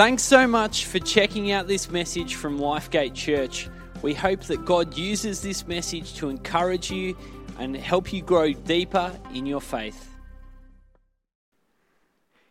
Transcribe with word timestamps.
Thanks 0.00 0.22
so 0.22 0.46
much 0.46 0.86
for 0.86 0.98
checking 0.98 1.52
out 1.52 1.66
this 1.66 1.90
message 1.90 2.36
from 2.36 2.58
Lifegate 2.58 3.14
Church. 3.14 3.68
We 4.00 4.14
hope 4.14 4.40
that 4.44 4.64
God 4.64 4.96
uses 4.96 5.42
this 5.42 5.68
message 5.68 6.14
to 6.14 6.30
encourage 6.30 6.90
you 6.90 7.14
and 7.58 7.76
help 7.76 8.10
you 8.10 8.22
grow 8.22 8.54
deeper 8.54 9.12
in 9.34 9.44
your 9.44 9.60
faith. 9.60 10.08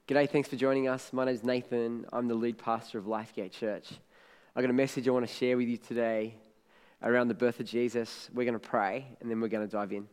G'day, 0.07 0.29
thanks 0.29 0.47
for 0.47 0.57
joining 0.57 0.87
us. 0.87 1.11
My 1.11 1.25
name 1.25 1.33
is 1.33 1.43
Nathan. 1.43 2.05
I'm 2.13 2.27
the 2.27 2.35
lead 2.35 2.59
pastor 2.59 2.99
of 2.99 3.05
Lifegate 3.05 3.53
Church. 3.53 3.93
I've 4.55 4.61
got 4.61 4.69
a 4.69 4.73
message 4.73 5.07
I 5.07 5.11
want 5.11 5.27
to 5.27 5.33
share 5.33 5.57
with 5.57 5.69
you 5.69 5.77
today 5.77 6.35
around 7.01 7.29
the 7.29 7.33
birth 7.33 7.59
of 7.59 7.65
Jesus. 7.65 8.29
We're 8.31 8.45
going 8.45 8.59
to 8.59 8.59
pray 8.59 9.07
and 9.21 9.31
then 9.31 9.41
we're 9.41 9.47
going 9.47 9.67
to 9.67 9.71
dive 9.71 9.91
in. 9.91 10.07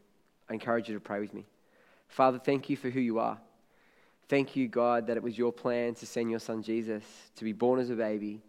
I 0.49 0.55
encourage 0.55 0.89
you 0.89 0.95
to 0.95 1.01
pray 1.01 1.21
with 1.21 1.35
me. 1.35 1.45
Father, 2.09 2.39
thank 2.39 2.71
you 2.71 2.79
for 2.79 2.89
who 2.89 3.01
you 3.01 3.19
are. 3.19 3.39
Thank 4.29 4.57
you, 4.57 4.67
God, 4.67 5.07
that 5.07 5.17
it 5.17 5.23
was 5.23 5.39
your 5.39 5.53
plan 5.53 5.95
to 5.95 6.07
send 6.07 6.31
your 6.31 6.41
son 6.41 6.63
Jesus 6.63 7.05
to 7.37 7.45
be 7.45 7.53
born 7.53 7.79
as 7.79 7.91
a 7.91 7.95
baby, 7.95 8.43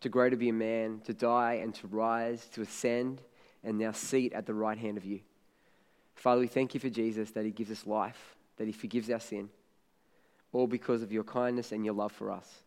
to 0.00 0.08
grow 0.08 0.30
to 0.30 0.36
be 0.36 0.48
a 0.48 0.52
man, 0.52 1.00
to 1.04 1.12
die 1.12 1.54
and 1.54 1.74
to 1.74 1.88
rise, 1.88 2.46
to 2.52 2.62
ascend, 2.62 3.20
and 3.64 3.78
now 3.78 3.90
seat 3.90 4.32
at 4.32 4.46
the 4.46 4.54
right 4.54 4.78
hand 4.78 4.96
of 4.96 5.04
you. 5.04 5.20
Father, 6.14 6.40
we 6.40 6.46
thank 6.46 6.74
you 6.74 6.80
for 6.80 6.88
Jesus, 6.88 7.32
that 7.32 7.44
he 7.44 7.50
gives 7.50 7.70
us 7.70 7.86
life, 7.86 8.36
that 8.56 8.66
he 8.66 8.72
forgives 8.72 9.10
our 9.10 9.20
sin, 9.20 9.48
all 10.52 10.66
because 10.66 11.02
of 11.02 11.12
your 11.12 11.24
kindness 11.24 11.72
and 11.72 11.84
your 11.84 11.94
love 11.94 12.12
for 12.12 12.30
us. 12.30 12.62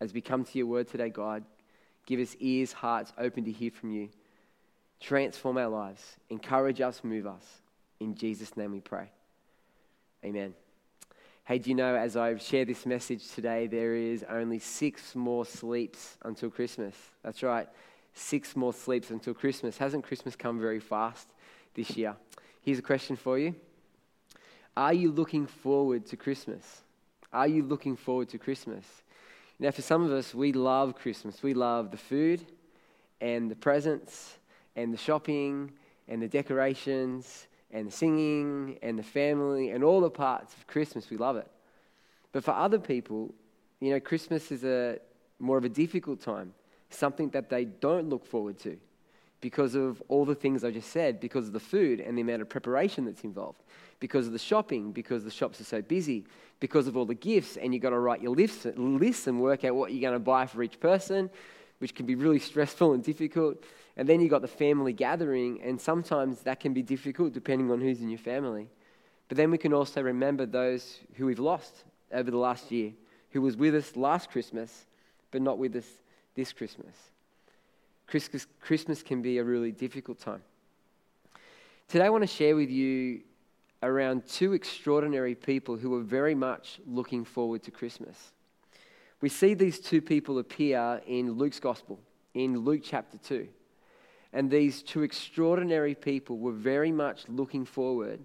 As 0.00 0.12
we 0.12 0.20
come 0.20 0.44
to 0.44 0.58
your 0.58 0.66
word 0.66 0.88
today, 0.88 1.08
God, 1.08 1.44
give 2.06 2.20
us 2.20 2.36
ears, 2.38 2.72
hearts 2.72 3.12
open 3.18 3.44
to 3.44 3.52
hear 3.52 3.70
from 3.70 3.92
you. 3.92 4.10
Transform 5.00 5.58
our 5.58 5.68
lives, 5.68 6.16
encourage 6.28 6.80
us, 6.80 7.02
move 7.02 7.26
us. 7.26 7.44
In 8.00 8.14
Jesus' 8.14 8.56
name 8.56 8.72
we 8.72 8.80
pray. 8.80 9.10
Amen. 10.24 10.54
Hey, 11.48 11.56
do 11.56 11.70
you 11.70 11.76
know, 11.76 11.96
as 11.96 12.14
I 12.14 12.36
share 12.36 12.66
this 12.66 12.84
message 12.84 13.26
today, 13.30 13.66
there 13.66 13.94
is 13.94 14.22
only 14.28 14.58
six 14.58 15.14
more 15.14 15.46
sleeps 15.46 16.18
until 16.20 16.50
Christmas. 16.50 16.94
That's 17.22 17.42
right, 17.42 17.66
six 18.12 18.54
more 18.54 18.74
sleeps 18.74 19.08
until 19.08 19.32
Christmas. 19.32 19.78
Hasn't 19.78 20.04
Christmas 20.04 20.36
come 20.36 20.60
very 20.60 20.78
fast 20.78 21.26
this 21.72 21.96
year? 21.96 22.16
Here's 22.60 22.80
a 22.80 22.82
question 22.82 23.16
for 23.16 23.38
you 23.38 23.54
Are 24.76 24.92
you 24.92 25.10
looking 25.10 25.46
forward 25.46 26.04
to 26.08 26.18
Christmas? 26.18 26.82
Are 27.32 27.48
you 27.48 27.62
looking 27.62 27.96
forward 27.96 28.28
to 28.28 28.38
Christmas? 28.38 28.84
Now, 29.58 29.70
for 29.70 29.80
some 29.80 30.04
of 30.04 30.12
us, 30.12 30.34
we 30.34 30.52
love 30.52 30.96
Christmas. 30.96 31.42
We 31.42 31.54
love 31.54 31.90
the 31.90 31.96
food 31.96 32.44
and 33.22 33.50
the 33.50 33.56
presents 33.56 34.36
and 34.76 34.92
the 34.92 34.98
shopping 34.98 35.72
and 36.08 36.20
the 36.20 36.28
decorations 36.28 37.47
and 37.70 37.88
the 37.88 37.92
singing 37.92 38.78
and 38.82 38.98
the 38.98 39.02
family 39.02 39.70
and 39.70 39.84
all 39.84 40.00
the 40.00 40.10
parts 40.10 40.54
of 40.54 40.66
Christmas. 40.66 41.10
We 41.10 41.16
love 41.16 41.36
it. 41.36 41.50
But 42.32 42.44
for 42.44 42.52
other 42.52 42.78
people, 42.78 43.34
you 43.80 43.90
know, 43.90 44.00
Christmas 44.00 44.50
is 44.50 44.64
a 44.64 44.98
more 45.38 45.58
of 45.58 45.64
a 45.64 45.68
difficult 45.68 46.20
time, 46.20 46.54
something 46.90 47.30
that 47.30 47.48
they 47.48 47.64
don't 47.64 48.08
look 48.08 48.26
forward 48.26 48.58
to 48.60 48.78
because 49.40 49.74
of 49.74 50.02
all 50.08 50.24
the 50.24 50.34
things 50.34 50.64
I 50.64 50.70
just 50.70 50.90
said, 50.90 51.20
because 51.20 51.46
of 51.46 51.52
the 51.52 51.60
food 51.60 52.00
and 52.00 52.16
the 52.16 52.22
amount 52.22 52.42
of 52.42 52.48
preparation 52.48 53.04
that's 53.04 53.22
involved, 53.22 53.62
because 54.00 54.26
of 54.26 54.32
the 54.32 54.38
shopping, 54.38 54.90
because 54.92 55.22
the 55.22 55.30
shops 55.30 55.60
are 55.60 55.64
so 55.64 55.80
busy, 55.80 56.24
because 56.60 56.88
of 56.88 56.96
all 56.96 57.04
the 57.04 57.14
gifts, 57.14 57.56
and 57.56 57.72
you've 57.72 57.82
got 57.82 57.90
to 57.90 57.98
write 57.98 58.20
your 58.20 58.34
lists, 58.34 58.66
list 58.76 59.26
and 59.28 59.40
work 59.40 59.64
out 59.64 59.76
what 59.76 59.92
you're 59.92 60.00
going 60.00 60.12
to 60.12 60.18
buy 60.18 60.46
for 60.46 60.62
each 60.62 60.80
person, 60.80 61.30
which 61.78 61.94
can 61.94 62.04
be 62.04 62.16
really 62.16 62.38
stressful 62.50 62.94
and 62.94 63.04
difficult. 63.04 63.62
And 63.98 64.08
then 64.08 64.20
you've 64.20 64.30
got 64.30 64.42
the 64.42 64.48
family 64.48 64.92
gathering, 64.92 65.60
and 65.60 65.80
sometimes 65.80 66.42
that 66.42 66.60
can 66.60 66.72
be 66.72 66.82
difficult 66.82 67.32
depending 67.32 67.70
on 67.72 67.80
who's 67.80 68.00
in 68.00 68.08
your 68.08 68.18
family. 68.18 68.68
But 69.26 69.36
then 69.36 69.50
we 69.50 69.58
can 69.58 69.74
also 69.74 70.00
remember 70.00 70.46
those 70.46 71.00
who 71.16 71.26
we've 71.26 71.40
lost 71.40 71.82
over 72.12 72.30
the 72.30 72.38
last 72.38 72.70
year, 72.70 72.92
who 73.32 73.42
was 73.42 73.56
with 73.56 73.74
us 73.74 73.96
last 73.96 74.30
Christmas, 74.30 74.86
but 75.32 75.42
not 75.42 75.58
with 75.58 75.74
us 75.74 75.86
this 76.36 76.52
Christmas. 76.52 76.94
Christmas, 78.06 78.46
Christmas 78.60 79.02
can 79.02 79.20
be 79.20 79.38
a 79.38 79.44
really 79.44 79.72
difficult 79.72 80.20
time. 80.20 80.42
Today, 81.88 82.06
I 82.06 82.10
want 82.10 82.22
to 82.22 82.28
share 82.28 82.54
with 82.54 82.70
you 82.70 83.22
around 83.82 84.26
two 84.28 84.52
extraordinary 84.52 85.34
people 85.34 85.76
who 85.76 85.94
are 85.94 86.02
very 86.02 86.34
much 86.36 86.80
looking 86.86 87.24
forward 87.24 87.64
to 87.64 87.72
Christmas. 87.72 88.32
We 89.20 89.28
see 89.28 89.54
these 89.54 89.80
two 89.80 90.00
people 90.00 90.38
appear 90.38 91.02
in 91.06 91.32
Luke's 91.32 91.58
Gospel, 91.58 91.98
in 92.34 92.58
Luke 92.60 92.82
chapter 92.84 93.18
2. 93.18 93.48
And 94.32 94.50
these 94.50 94.82
two 94.82 95.02
extraordinary 95.02 95.94
people 95.94 96.38
were 96.38 96.52
very 96.52 96.92
much 96.92 97.28
looking 97.28 97.64
forward 97.64 98.20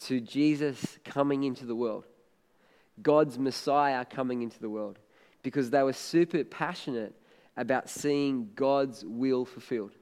to 0.00 0.20
Jesus 0.20 0.98
coming 1.04 1.44
into 1.44 1.66
the 1.66 1.74
world, 1.74 2.04
God's 3.02 3.38
Messiah 3.38 4.04
coming 4.04 4.42
into 4.42 4.60
the 4.60 4.70
world, 4.70 4.98
because 5.42 5.70
they 5.70 5.82
were 5.82 5.92
super 5.92 6.44
passionate 6.44 7.14
about 7.56 7.88
seeing 7.88 8.50
God's 8.54 9.04
will 9.04 9.44
fulfilled. 9.44 9.92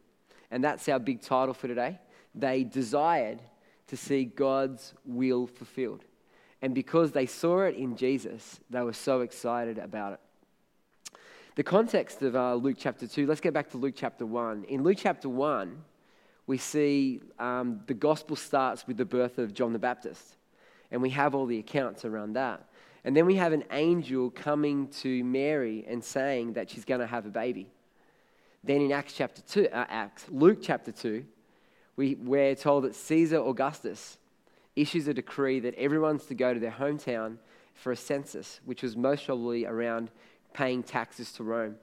And 0.50 0.62
that's 0.62 0.88
our 0.88 0.98
big 0.98 1.22
title 1.22 1.54
for 1.54 1.68
today. 1.68 1.98
They 2.34 2.64
desired 2.64 3.40
to 3.86 3.96
see 3.96 4.24
God's 4.24 4.92
will 5.04 5.46
fulfilled. 5.46 6.04
And 6.60 6.74
because 6.74 7.12
they 7.12 7.26
saw 7.26 7.62
it 7.62 7.76
in 7.76 7.96
Jesus, 7.96 8.60
they 8.68 8.82
were 8.82 8.92
so 8.92 9.20
excited 9.20 9.78
about 9.78 10.14
it. 10.14 10.20
The 11.56 11.64
context 11.64 12.20
of 12.20 12.36
uh, 12.36 12.54
Luke 12.54 12.76
chapter 12.78 13.06
2, 13.06 13.26
let's 13.26 13.40
get 13.40 13.54
back 13.54 13.70
to 13.70 13.78
Luke 13.78 13.94
chapter 13.96 14.26
1. 14.26 14.64
In 14.64 14.82
Luke 14.82 14.98
chapter 15.00 15.30
1, 15.30 15.82
we 16.46 16.58
see 16.58 17.22
um, 17.38 17.80
the 17.86 17.94
gospel 17.94 18.36
starts 18.36 18.86
with 18.86 18.98
the 18.98 19.06
birth 19.06 19.38
of 19.38 19.54
John 19.54 19.72
the 19.72 19.78
Baptist. 19.78 20.36
And 20.90 21.00
we 21.00 21.08
have 21.10 21.34
all 21.34 21.46
the 21.46 21.58
accounts 21.58 22.04
around 22.04 22.34
that. 22.34 22.62
And 23.04 23.16
then 23.16 23.24
we 23.24 23.36
have 23.36 23.54
an 23.54 23.64
angel 23.70 24.28
coming 24.28 24.88
to 25.00 25.24
Mary 25.24 25.86
and 25.88 26.04
saying 26.04 26.52
that 26.52 26.68
she's 26.68 26.84
going 26.84 27.00
to 27.00 27.06
have 27.06 27.24
a 27.24 27.30
baby. 27.30 27.70
Then 28.62 28.82
in 28.82 28.92
Acts 28.92 29.14
chapter 29.14 29.40
2, 29.40 29.68
uh, 29.72 29.86
Acts, 29.88 30.26
Luke 30.28 30.58
chapter 30.60 30.92
2, 30.92 31.24
we, 31.96 32.16
we're 32.16 32.54
told 32.54 32.84
that 32.84 32.94
Caesar 32.94 33.38
Augustus 33.38 34.18
issues 34.74 35.08
a 35.08 35.14
decree 35.14 35.60
that 35.60 35.74
everyone's 35.76 36.26
to 36.26 36.34
go 36.34 36.52
to 36.52 36.60
their 36.60 36.70
hometown 36.70 37.38
for 37.72 37.92
a 37.92 37.96
census, 37.96 38.60
which 38.66 38.82
was 38.82 38.94
most 38.94 39.24
probably 39.24 39.64
around 39.64 40.10
paying 40.56 40.82
taxes 40.82 41.32
to 41.32 41.44
Rome. 41.44 41.76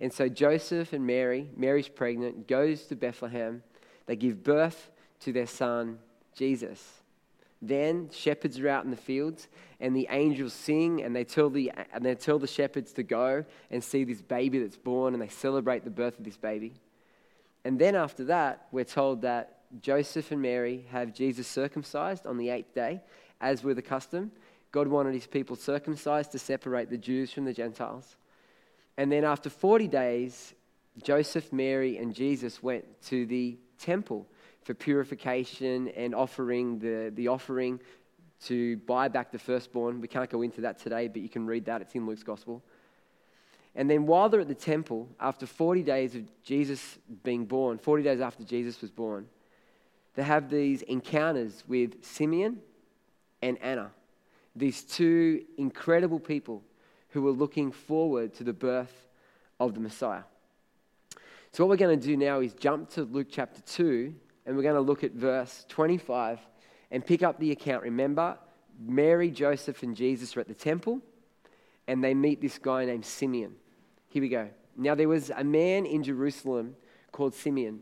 And 0.00 0.12
so 0.12 0.28
Joseph 0.28 0.92
and 0.92 1.04
Mary, 1.04 1.50
Mary's 1.56 1.88
pregnant, 1.88 2.46
goes 2.46 2.84
to 2.84 2.96
Bethlehem. 2.96 3.62
They 4.06 4.16
give 4.16 4.44
birth 4.44 4.90
to 5.20 5.32
their 5.32 5.46
son, 5.46 5.98
Jesus. 6.34 7.00
Then 7.60 8.10
shepherds 8.12 8.58
are 8.60 8.68
out 8.68 8.84
in 8.84 8.90
the 8.90 8.96
fields, 8.96 9.48
and 9.80 9.94
the 9.94 10.08
angels 10.10 10.52
sing, 10.52 11.02
and 11.02 11.14
they 11.14 11.24
tell 11.24 11.50
the, 11.50 11.72
and 11.92 12.04
they 12.04 12.14
tell 12.14 12.38
the 12.38 12.46
shepherds 12.46 12.92
to 12.94 13.02
go 13.02 13.44
and 13.70 13.82
see 13.82 14.04
this 14.04 14.22
baby 14.22 14.60
that's 14.60 14.76
born, 14.76 15.14
and 15.14 15.22
they 15.22 15.28
celebrate 15.28 15.84
the 15.84 15.90
birth 15.90 16.18
of 16.18 16.24
this 16.24 16.36
baby. 16.36 16.74
And 17.64 17.78
then 17.78 17.94
after 17.94 18.24
that, 18.24 18.66
we're 18.72 18.84
told 18.84 19.22
that 19.22 19.60
Joseph 19.80 20.30
and 20.32 20.42
Mary 20.42 20.86
have 20.90 21.14
Jesus 21.14 21.46
circumcised 21.46 22.26
on 22.26 22.36
the 22.36 22.50
eighth 22.50 22.74
day, 22.74 23.00
as 23.40 23.62
were 23.62 23.74
the 23.74 23.82
custom. 23.82 24.32
God 24.72 24.88
wanted 24.88 25.12
his 25.12 25.26
people 25.26 25.54
circumcised 25.54 26.32
to 26.32 26.38
separate 26.38 26.88
the 26.88 26.96
Jews 26.96 27.30
from 27.30 27.44
the 27.44 27.52
Gentiles. 27.52 28.16
And 28.96 29.12
then 29.12 29.22
after 29.22 29.50
40 29.50 29.86
days, 29.86 30.54
Joseph, 31.02 31.52
Mary, 31.52 31.98
and 31.98 32.14
Jesus 32.14 32.62
went 32.62 32.84
to 33.02 33.26
the 33.26 33.58
temple 33.78 34.26
for 34.64 34.74
purification 34.74 35.88
and 35.88 36.14
offering 36.14 36.78
the, 36.78 37.12
the 37.14 37.28
offering 37.28 37.80
to 38.44 38.78
buy 38.78 39.08
back 39.08 39.30
the 39.30 39.38
firstborn. 39.38 40.00
We 40.00 40.08
can't 40.08 40.30
go 40.30 40.42
into 40.42 40.62
that 40.62 40.78
today, 40.78 41.06
but 41.08 41.20
you 41.20 41.28
can 41.28 41.46
read 41.46 41.66
that. 41.66 41.82
It's 41.82 41.94
in 41.94 42.06
Luke's 42.06 42.22
gospel. 42.22 42.62
And 43.74 43.90
then 43.90 44.06
while 44.06 44.28
they're 44.28 44.40
at 44.40 44.48
the 44.48 44.54
temple, 44.54 45.08
after 45.20 45.46
40 45.46 45.82
days 45.82 46.14
of 46.14 46.22
Jesus 46.42 46.98
being 47.22 47.44
born, 47.44 47.78
40 47.78 48.02
days 48.02 48.20
after 48.20 48.42
Jesus 48.42 48.80
was 48.80 48.90
born, 48.90 49.28
they 50.14 50.22
have 50.22 50.50
these 50.50 50.82
encounters 50.82 51.62
with 51.66 52.04
Simeon 52.04 52.58
and 53.40 53.58
Anna 53.58 53.92
these 54.54 54.82
two 54.84 55.44
incredible 55.56 56.20
people 56.20 56.62
who 57.10 57.22
were 57.22 57.30
looking 57.30 57.72
forward 57.72 58.34
to 58.34 58.44
the 58.44 58.52
birth 58.52 59.08
of 59.60 59.74
the 59.74 59.80
Messiah. 59.80 60.22
So, 61.52 61.64
what 61.64 61.70
we're 61.70 61.86
going 61.86 61.98
to 61.98 62.06
do 62.06 62.16
now 62.16 62.40
is 62.40 62.54
jump 62.54 62.90
to 62.90 63.02
Luke 63.02 63.28
chapter 63.30 63.60
2, 63.62 64.14
and 64.46 64.56
we're 64.56 64.62
going 64.62 64.74
to 64.74 64.80
look 64.80 65.04
at 65.04 65.12
verse 65.12 65.66
25 65.68 66.38
and 66.90 67.04
pick 67.04 67.22
up 67.22 67.38
the 67.38 67.52
account. 67.52 67.82
Remember, 67.82 68.38
Mary, 68.80 69.30
Joseph, 69.30 69.82
and 69.82 69.94
Jesus 69.94 70.36
are 70.36 70.40
at 70.40 70.48
the 70.48 70.54
temple, 70.54 71.00
and 71.86 72.02
they 72.02 72.14
meet 72.14 72.40
this 72.40 72.58
guy 72.58 72.84
named 72.84 73.04
Simeon. 73.04 73.54
Here 74.08 74.22
we 74.22 74.28
go. 74.28 74.48
Now, 74.76 74.94
there 74.94 75.08
was 75.08 75.30
a 75.30 75.44
man 75.44 75.84
in 75.84 76.02
Jerusalem 76.02 76.76
called 77.12 77.34
Simeon 77.34 77.80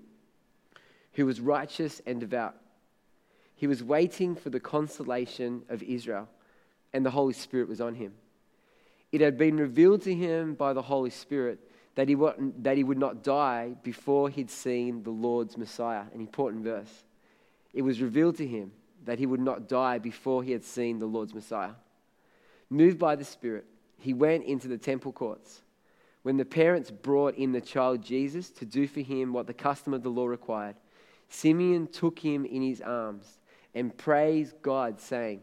who 1.15 1.27
was 1.27 1.41
righteous 1.41 2.01
and 2.07 2.21
devout. 2.21 2.57
He 3.55 3.67
was 3.67 3.83
waiting 3.83 4.35
for 4.35 4.51
the 4.51 4.61
consolation 4.61 5.63
of 5.69 5.83
Israel 5.83 6.29
and 6.93 7.05
the 7.05 7.11
Holy 7.11 7.33
Spirit 7.33 7.69
was 7.69 7.81
on 7.81 7.95
him. 7.95 8.13
It 9.13 9.21
had 9.21 9.37
been 9.37 9.57
revealed 9.57 10.03
to 10.03 10.15
him 10.15 10.55
by 10.55 10.73
the 10.73 10.83
Holy 10.83 11.11
Spirit 11.11 11.59
that 11.97 12.09
he, 12.09 12.17
that 12.63 12.77
he 12.77 12.85
would 12.85 12.99
not 12.99 13.23
die 13.23 13.75
before 13.83 14.29
he'd 14.29 14.51
seen 14.51 15.03
the 15.03 15.11
Lord's 15.11 15.57
Messiah. 15.57 16.05
An 16.15 16.21
important 16.21 16.65
verse. 16.65 17.05
It 17.73 17.83
was 17.83 18.01
revealed 18.01 18.37
to 18.37 18.47
him 18.47 18.73
that 19.05 19.19
he 19.19 19.27
would 19.27 19.41
not 19.41 19.69
die 19.69 19.99
before 19.99 20.43
he 20.43 20.53
had 20.53 20.65
seen 20.65 20.99
the 20.99 21.07
Lord's 21.07 21.35
Messiah. 21.35 21.73
Moved 22.69 22.99
by 22.99 23.17
the 23.17 23.25
Spirit, 23.25 23.65
he 23.99 24.13
went 24.13 24.45
into 24.45 24.69
the 24.69 24.79
temple 24.79 25.13
courts. 25.13 25.63
When 26.23 26.37
the 26.37 26.45
parents 26.45 26.91
brought 26.91 27.35
in 27.37 27.53
the 27.53 27.61
child 27.61 28.03
Jesus 28.03 28.51
to 28.51 28.65
do 28.65 28.87
for 28.87 29.01
him 29.01 29.33
what 29.33 29.47
the 29.47 29.55
custom 29.55 29.95
of 29.95 30.03
the 30.03 30.11
law 30.11 30.27
required, 30.27 30.77
Simeon 31.29 31.87
took 31.87 32.19
him 32.19 32.45
in 32.45 32.63
his 32.63 32.81
arms 32.81 33.39
and 33.75 33.97
praised 33.97 34.55
God, 34.63 35.01
saying, 35.01 35.43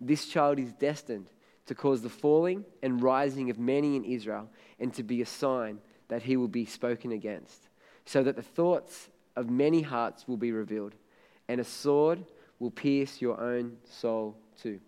This 0.00 0.26
child 0.26 0.58
is 0.58 0.72
destined 0.72 1.26
to 1.66 1.74
cause 1.74 2.02
the 2.02 2.08
falling 2.08 2.64
and 2.82 3.02
rising 3.02 3.50
of 3.50 3.58
many 3.58 3.96
in 3.96 4.04
Israel, 4.04 4.48
and 4.80 4.92
to 4.94 5.02
be 5.02 5.20
a 5.20 5.26
sign 5.26 5.80
that 6.08 6.22
he 6.22 6.36
will 6.36 6.48
be 6.48 6.64
spoken 6.64 7.12
against, 7.12 7.68
so 8.06 8.22
that 8.22 8.36
the 8.36 8.42
thoughts 8.42 9.08
of 9.36 9.50
many 9.50 9.82
hearts 9.82 10.26
will 10.26 10.38
be 10.38 10.50
revealed, 10.50 10.94
and 11.46 11.60
a 11.60 11.64
sword 11.64 12.24
will 12.58 12.70
pierce 12.70 13.20
your 13.20 13.38
own 13.40 13.76
soul 13.84 14.36
too. 14.60 14.80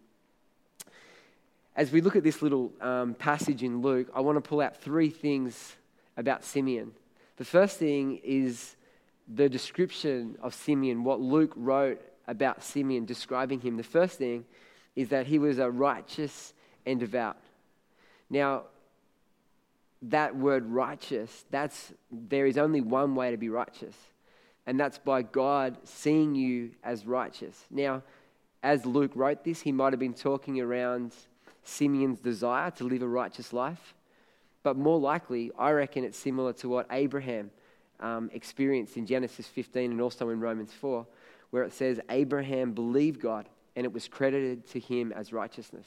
As 1.77 1.93
we 1.93 2.01
look 2.01 2.17
at 2.17 2.25
this 2.25 2.43
little 2.43 2.73
um, 2.81 3.15
passage 3.15 3.63
in 3.63 3.81
Luke, 3.81 4.09
I 4.15 4.21
want 4.21 4.37
to 4.37 4.49
pull 4.49 4.61
out 4.61 4.77
three 4.77 5.11
things 5.11 5.77
about 6.17 6.45
Simeon. 6.45 6.93
The 7.37 7.45
first 7.45 7.79
thing 7.79 8.21
is 8.25 8.77
the 9.29 9.49
description 9.49 10.37
of 10.43 10.55
Simeon, 10.55 11.05
what 11.05 11.21
Luke 11.21 11.53
wrote 11.57 12.01
about 12.27 12.63
Simeon, 12.63 13.05
describing 13.05 13.61
him. 13.61 13.77
The 13.77 13.83
first 13.83 14.19
thing 14.19 14.45
is 14.97 15.09
that 15.09 15.27
he 15.27 15.39
was 15.39 15.59
a 15.59 15.71
righteous 15.71 16.53
and 16.87 17.01
devout. 17.01 17.39
Now, 18.29 18.65
that 20.03 20.37
word 20.37 20.67
righteous, 20.67 21.45
that's, 21.51 21.93
there 22.11 22.47
is 22.47 22.57
only 22.57 22.81
one 22.81 23.15
way 23.15 23.31
to 23.31 23.37
be 23.37 23.49
righteous, 23.49 23.95
and 24.67 24.79
that's 24.79 24.99
by 24.99 25.23
God 25.23 25.77
seeing 25.85 26.35
you 26.35 26.71
as 26.83 27.07
righteous. 27.07 27.65
Now, 27.71 28.03
as 28.63 28.87
Luke 28.87 29.13
wrote 29.15 29.45
this, 29.45 29.63
he 29.63 29.73
might 29.73 29.93
have 29.93 30.01
been 30.01 30.15
talking 30.15 30.61
around 30.61 31.15
Simeon's 31.65 32.21
desire 32.21 32.71
to 32.73 32.85
live 32.85 33.03
a 33.03 33.09
righteous 33.09 33.53
life, 33.53 33.95
but 34.63 34.77
more 34.77 34.99
likely, 34.99 35.51
I 35.59 35.71
reckon 35.71 36.05
it's 36.05 36.19
similar 36.19 36.53
to 36.55 36.69
what 36.69 36.87
Abraham 36.91 37.51
um, 38.01 38.31
experienced 38.33 38.97
in 38.97 39.07
Genesis 39.07 39.47
15 39.47 39.91
and 39.91 40.01
also 40.01 40.31
in 40.31 40.41
Romans 40.41 40.73
4, 40.73 41.07
where 41.51 41.65
it 41.65 41.73
says, 41.73 42.01
Abraham 42.11 42.73
believed 42.73 43.21
God 43.21 43.49
and 43.77 43.85
it 43.85 43.93
was 43.93 44.09
credited 44.09 44.67
to 44.69 44.81
him 44.81 45.13
as 45.13 45.33
righteousness. 45.33 45.87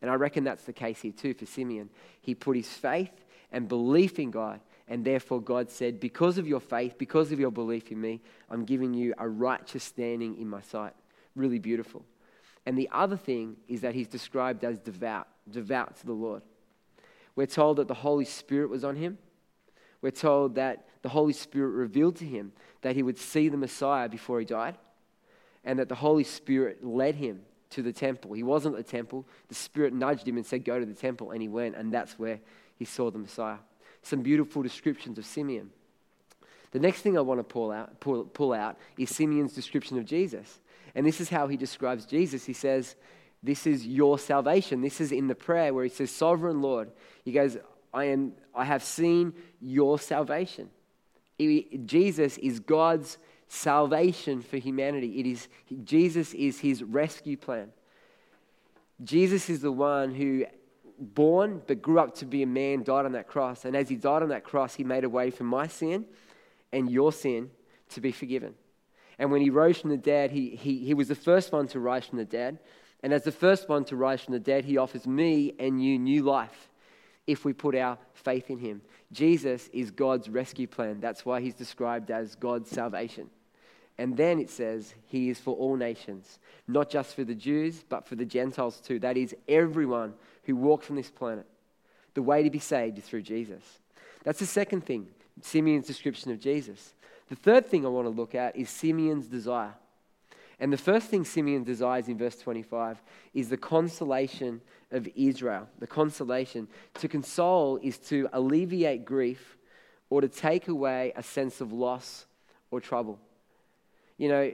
And 0.00 0.10
I 0.10 0.14
reckon 0.14 0.44
that's 0.44 0.64
the 0.64 0.72
case 0.72 1.00
here 1.00 1.12
too 1.12 1.34
for 1.34 1.46
Simeon. 1.46 1.88
He 2.20 2.34
put 2.34 2.56
his 2.56 2.68
faith 2.68 3.12
and 3.52 3.68
belief 3.68 4.18
in 4.18 4.30
God, 4.30 4.60
and 4.88 5.04
therefore 5.04 5.40
God 5.40 5.70
said, 5.70 6.00
Because 6.00 6.38
of 6.38 6.48
your 6.48 6.60
faith, 6.60 6.96
because 6.98 7.30
of 7.30 7.38
your 7.38 7.52
belief 7.52 7.92
in 7.92 8.00
me, 8.00 8.20
I'm 8.50 8.64
giving 8.64 8.94
you 8.94 9.14
a 9.18 9.28
righteous 9.28 9.84
standing 9.84 10.38
in 10.38 10.48
my 10.48 10.60
sight. 10.60 10.94
Really 11.36 11.58
beautiful. 11.58 12.04
And 12.66 12.76
the 12.76 12.88
other 12.92 13.16
thing 13.16 13.56
is 13.68 13.80
that 13.82 13.94
he's 13.94 14.08
described 14.08 14.64
as 14.64 14.78
devout, 14.78 15.28
devout 15.50 15.96
to 15.98 16.06
the 16.06 16.12
Lord. 16.12 16.42
We're 17.34 17.46
told 17.46 17.78
that 17.78 17.88
the 17.88 17.94
Holy 17.94 18.24
Spirit 18.24 18.70
was 18.70 18.84
on 18.84 18.96
him. 18.96 19.18
We're 20.00 20.10
told 20.10 20.56
that 20.56 20.86
the 21.02 21.08
Holy 21.08 21.32
Spirit 21.32 21.70
revealed 21.70 22.16
to 22.16 22.24
him 22.24 22.52
that 22.82 22.96
he 22.96 23.02
would 23.02 23.18
see 23.18 23.48
the 23.48 23.56
Messiah 23.56 24.08
before 24.08 24.40
he 24.40 24.44
died, 24.44 24.76
and 25.64 25.78
that 25.78 25.88
the 25.88 25.94
Holy 25.94 26.24
Spirit 26.24 26.84
led 26.84 27.14
him 27.14 27.42
to 27.70 27.82
the 27.82 27.92
temple. 27.92 28.32
He 28.32 28.42
wasn't 28.42 28.76
at 28.78 28.84
the 28.84 28.90
temple. 28.90 29.26
The 29.48 29.54
Spirit 29.54 29.92
nudged 29.92 30.26
him 30.26 30.36
and 30.36 30.46
said, 30.46 30.64
Go 30.64 30.78
to 30.78 30.86
the 30.86 30.94
temple. 30.94 31.30
And 31.30 31.42
he 31.42 31.48
went, 31.48 31.76
and 31.76 31.92
that's 31.92 32.18
where 32.18 32.40
he 32.76 32.84
saw 32.84 33.10
the 33.10 33.18
Messiah. 33.18 33.58
Some 34.02 34.22
beautiful 34.22 34.62
descriptions 34.62 35.18
of 35.18 35.24
Simeon. 35.24 35.70
The 36.72 36.80
next 36.80 37.02
thing 37.02 37.16
I 37.16 37.20
want 37.20 37.38
to 37.38 37.44
pull 37.44 37.70
out, 37.70 38.00
pull, 38.00 38.24
pull 38.24 38.52
out 38.52 38.78
is 38.98 39.14
Simeon's 39.14 39.52
description 39.52 39.98
of 39.98 40.04
Jesus. 40.04 40.58
And 40.94 41.06
this 41.06 41.20
is 41.20 41.28
how 41.28 41.46
he 41.46 41.56
describes 41.56 42.04
Jesus. 42.06 42.44
He 42.44 42.52
says, 42.52 42.96
This 43.42 43.66
is 43.66 43.86
your 43.86 44.18
salvation. 44.18 44.80
This 44.80 45.00
is 45.00 45.12
in 45.12 45.28
the 45.28 45.34
prayer 45.34 45.72
where 45.72 45.84
he 45.84 45.90
says, 45.90 46.10
Sovereign 46.10 46.60
Lord. 46.60 46.90
He 47.24 47.32
goes, 47.32 47.56
I, 47.92 48.06
am, 48.06 48.32
I 48.54 48.64
have 48.64 48.82
seen 48.82 49.34
your 49.60 49.98
salvation. 49.98 50.70
Jesus 51.38 52.38
is 52.38 52.60
God's 52.60 53.18
salvation 53.52 54.40
for 54.40 54.56
humanity. 54.56 55.20
It 55.20 55.26
is, 55.26 55.48
Jesus 55.84 56.32
is 56.32 56.58
his 56.60 56.82
rescue 56.82 57.36
plan. 57.36 57.70
Jesus 59.04 59.50
is 59.50 59.60
the 59.60 59.70
one 59.70 60.14
who, 60.14 60.46
born 60.98 61.60
but 61.66 61.82
grew 61.82 61.98
up 61.98 62.14
to 62.16 62.24
be 62.24 62.42
a 62.42 62.46
man, 62.46 62.82
died 62.82 63.04
on 63.04 63.12
that 63.12 63.28
cross. 63.28 63.66
And 63.66 63.76
as 63.76 63.90
he 63.90 63.96
died 63.96 64.22
on 64.22 64.30
that 64.30 64.42
cross, 64.42 64.74
he 64.74 64.84
made 64.84 65.04
a 65.04 65.08
way 65.08 65.30
for 65.30 65.44
my 65.44 65.66
sin 65.66 66.06
and 66.72 66.90
your 66.90 67.12
sin 67.12 67.50
to 67.90 68.00
be 68.00 68.10
forgiven. 68.10 68.54
And 69.18 69.30
when 69.30 69.42
he 69.42 69.50
rose 69.50 69.78
from 69.78 69.90
the 69.90 69.98
dead, 69.98 70.30
he, 70.30 70.56
he, 70.56 70.78
he 70.78 70.94
was 70.94 71.08
the 71.08 71.14
first 71.14 71.52
one 71.52 71.68
to 71.68 71.80
rise 71.80 72.06
from 72.06 72.18
the 72.18 72.24
dead. 72.24 72.58
And 73.02 73.12
as 73.12 73.24
the 73.24 73.32
first 73.32 73.68
one 73.68 73.84
to 73.86 73.96
rise 73.96 74.22
from 74.22 74.32
the 74.32 74.40
dead, 74.40 74.64
he 74.64 74.78
offers 74.78 75.06
me 75.06 75.54
and 75.58 75.84
you 75.84 75.98
new 75.98 76.22
life 76.22 76.70
if 77.26 77.44
we 77.44 77.52
put 77.52 77.74
our 77.74 77.98
faith 78.14 78.48
in 78.48 78.58
him. 78.58 78.80
Jesus 79.12 79.68
is 79.74 79.90
God's 79.90 80.30
rescue 80.30 80.66
plan. 80.66 81.00
That's 81.00 81.26
why 81.26 81.42
he's 81.42 81.54
described 81.54 82.10
as 82.10 82.34
God's 82.34 82.70
salvation. 82.70 83.28
And 84.02 84.16
then 84.16 84.40
it 84.40 84.50
says 84.50 84.96
he 85.06 85.30
is 85.30 85.38
for 85.38 85.54
all 85.54 85.76
nations, 85.76 86.40
not 86.66 86.90
just 86.90 87.14
for 87.14 87.22
the 87.22 87.36
Jews, 87.36 87.84
but 87.88 88.04
for 88.04 88.16
the 88.16 88.24
Gentiles 88.24 88.80
too. 88.80 88.98
That 88.98 89.16
is 89.16 89.32
everyone 89.46 90.14
who 90.42 90.56
walks 90.56 90.90
on 90.90 90.96
this 90.96 91.08
planet. 91.08 91.46
The 92.14 92.22
way 92.22 92.42
to 92.42 92.50
be 92.50 92.58
saved 92.58 92.98
is 92.98 93.04
through 93.04 93.22
Jesus. 93.22 93.62
That's 94.24 94.40
the 94.40 94.46
second 94.46 94.84
thing, 94.84 95.06
Simeon's 95.40 95.86
description 95.86 96.32
of 96.32 96.40
Jesus. 96.40 96.94
The 97.28 97.36
third 97.36 97.68
thing 97.68 97.86
I 97.86 97.90
want 97.90 98.06
to 98.06 98.10
look 98.10 98.34
at 98.34 98.56
is 98.56 98.68
Simeon's 98.70 99.28
desire. 99.28 99.74
And 100.58 100.72
the 100.72 100.78
first 100.78 101.06
thing 101.06 101.24
Simeon 101.24 101.62
desires 101.62 102.08
in 102.08 102.18
verse 102.18 102.38
25 102.38 103.00
is 103.34 103.50
the 103.50 103.56
consolation 103.56 104.62
of 104.90 105.08
Israel. 105.14 105.68
The 105.78 105.86
consolation. 105.86 106.66
To 106.94 107.06
console 107.06 107.78
is 107.80 107.98
to 108.08 108.28
alleviate 108.32 109.04
grief 109.04 109.56
or 110.10 110.20
to 110.22 110.28
take 110.28 110.66
away 110.66 111.12
a 111.14 111.22
sense 111.22 111.60
of 111.60 111.72
loss 111.72 112.26
or 112.72 112.80
trouble. 112.80 113.20
You 114.22 114.28
know, 114.28 114.52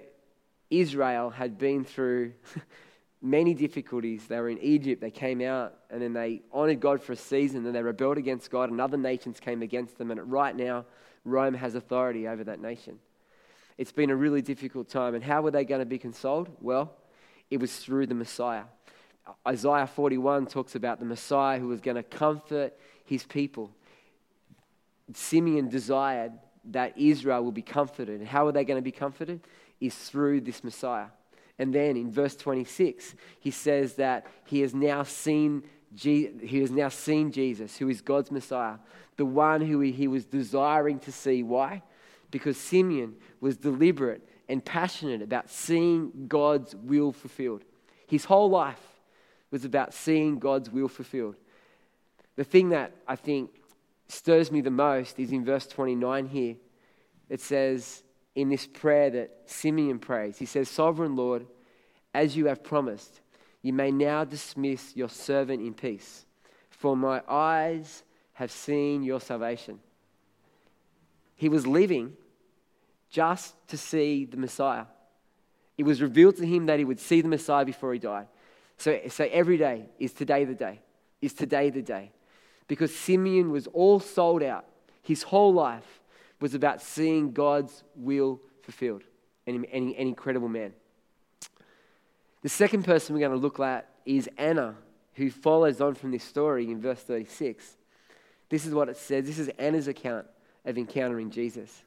Israel 0.71 1.29
had 1.29 1.59
been 1.59 1.85
through 1.85 2.33
many 3.21 3.53
difficulties. 3.53 4.27
They 4.27 4.41
were 4.41 4.49
in 4.49 4.57
Egypt, 4.61 5.03
they 5.03 5.11
came 5.11 5.43
out, 5.43 5.75
and 5.91 6.01
then 6.01 6.15
they 6.15 6.41
honored 6.51 6.81
God 6.81 7.03
for 7.03 7.13
a 7.13 7.17
season, 7.17 7.67
and 7.67 7.75
they 7.75 7.83
rebelled 7.83 8.17
against 8.17 8.51
God, 8.51 8.71
and 8.71 8.81
other 8.81 8.97
nations 8.97 9.39
came 9.39 9.61
against 9.61 9.99
them. 9.99 10.11
And 10.11 10.33
right 10.33 10.57
now, 10.57 10.87
Rome 11.23 11.53
has 11.53 11.75
authority 11.75 12.27
over 12.27 12.45
that 12.45 12.63
nation. 12.63 12.99
It's 13.77 13.93
been 13.93 14.09
a 14.09 14.17
really 14.17 14.41
difficult 14.41 14.89
time. 14.89 15.15
And 15.15 15.23
how 15.23 15.43
were 15.43 15.51
they 15.51 15.67
going 15.67 15.81
to 15.81 15.85
be 15.85 15.99
consoled? 15.99 16.49
Well, 16.63 16.91
it 17.51 17.61
was 17.61 17.77
through 17.77 18.07
the 18.07 18.15
Messiah. 18.15 18.65
Isaiah 19.47 19.87
41 19.87 20.47
talks 20.47 20.77
about 20.77 20.99
the 20.99 21.05
Messiah 21.05 21.59
who 21.59 21.69
was 21.69 21.83
going 21.83 21.99
to 21.99 22.03
comfort 22.03 22.73
his 23.05 23.23
people. 23.23 23.71
Simeon 25.13 25.69
desired 25.69 26.33
that 26.69 26.97
Israel 26.97 27.43
will 27.43 27.53
be 27.53 27.63
comforted. 27.63 28.21
And 28.21 28.29
how 28.29 28.47
are 28.47 28.53
they 28.53 28.65
going 28.65 28.79
to 28.79 28.83
be 28.83 28.93
comforted? 28.93 29.41
Is 29.81 29.95
through 29.95 30.43
this 30.43 30.65
Messiah. 30.65 31.07
And 31.59 31.75
then 31.75 31.97
in 31.97 32.11
verse 32.11 32.37
26, 32.37 33.15
he 33.41 33.51
says 33.51 33.95
that 33.95 34.27
he 34.45 34.61
has 34.61 34.75
now 34.75 35.03
seen, 35.03 35.65
Je- 35.95 36.31
he 36.43 36.61
has 36.61 36.71
now 36.71 36.89
seen 36.89 37.33
Jesus, 37.33 37.77
who 37.77 37.89
is 37.89 38.01
God's 38.01 38.31
Messiah, 38.31 38.77
the 39.17 39.27
one 39.27 39.61
who 39.61 39.81
he 39.81 40.07
was 40.07 40.25
desiring 40.25 41.01
to 41.01 41.13
see. 41.13 41.43
Why? 41.43 41.83
Because 42.31 42.57
Simeon 42.57 43.17
was 43.41 43.57
deliberate 43.57 44.23
and 44.49 44.65
passionate 44.65 45.23
about 45.23 45.51
seeing 45.51 46.27
God's 46.29 46.77
will 46.77 47.13
fulfilled. 47.13 47.65
His 48.07 48.25
whole 48.25 48.49
life 48.49 48.81
was 49.51 49.65
about 49.65 49.93
seeing 49.93 50.39
God's 50.39 50.71
will 50.71 50.89
fulfilled. 50.89 51.37
The 52.37 52.45
thing 52.45 52.69
that 52.69 52.93
I 53.07 53.17
think 53.17 53.51
stirs 54.09 54.51
me 54.51 54.61
the 54.61 54.71
most 54.71 55.19
is 55.19 55.33
in 55.33 55.45
verse 55.45 55.67
29 55.67 56.27
here. 56.27 56.57
It 57.29 57.41
says, 57.41 58.03
in 58.35 58.49
this 58.49 58.67
prayer 58.67 59.11
that 59.11 59.31
Simeon 59.47 59.99
prays, 59.99 60.39
he 60.39 60.47
says, 60.47 60.69
Sovereign 60.69 61.17
Lord, 61.17 61.47
as 62.15 62.37
you 62.37 62.47
have 62.47 62.63
promised, 62.63 63.21
you 63.63 63.73
may 63.73 63.91
now 63.91 64.25
dismiss 64.25 64.97
your 64.97 65.09
servant 65.09 65.61
in 65.61 65.75
peace, 65.75 66.25
for 66.71 66.97
my 66.97 67.21
eyes 67.29 68.03
have 68.35 68.51
seen 68.51 69.03
your 69.03 69.21
salvation. 69.21 69.81
He 71.35 71.49
was 71.49 71.67
living 71.67 72.15
just 73.11 73.55
to 73.69 73.77
see 73.77 74.25
the 74.25 74.37
Messiah. 74.37 74.85
It 75.77 75.85
was 75.85 76.03
revealed 76.03 76.37
to 76.37 76.47
him 76.47 76.67
that 76.67 76.79
he 76.79 76.85
would 76.85 77.01
see 77.01 77.21
the 77.21 77.29
Messiah 77.29 77.65
before 77.65 77.93
he 77.93 77.99
died. 77.99 78.27
So, 78.77 79.01
so 79.09 79.29
every 79.31 79.57
day 79.57 79.87
is 79.99 80.13
today 80.13 80.45
the 80.45 80.55
day. 80.55 80.81
Is 81.21 81.33
today 81.33 81.71
the 81.71 81.83
day? 81.83 82.13
Because 82.69 82.95
Simeon 82.95 83.51
was 83.51 83.67
all 83.69 83.99
sold 83.99 84.43
out 84.43 84.67
His 85.03 85.25
whole 85.25 85.53
life 85.53 86.01
was 86.41 86.55
about 86.55 86.81
seeing 86.81 87.33
God's 87.33 87.83
will 87.97 88.41
fulfilled. 88.63 89.03
An, 89.47 89.57
an, 89.57 89.65
an 89.73 89.95
incredible 89.95 90.49
man. 90.49 90.73
The 92.43 92.49
second 92.49 92.85
person 92.85 93.15
we're 93.15 93.21
going 93.21 93.33
to 93.33 93.39
look 93.39 93.59
at 93.59 93.89
is 94.07 94.29
Anna, 94.37 94.77
who 95.15 95.31
follows 95.31 95.81
on 95.81 95.95
from 95.95 96.11
this 96.11 96.23
story 96.23 96.71
in 96.71 96.81
verse 96.81 97.01
36. 97.01 97.77
This 98.49 98.65
is 98.65 98.75
what 98.75 98.89
it 98.89 98.97
says. 98.97 99.27
This 99.27 99.39
is 99.39 99.49
Anna's 99.59 99.89
account 99.89 100.27
of 100.65 100.79
encountering 100.79 101.31
Jesus. 101.31 101.83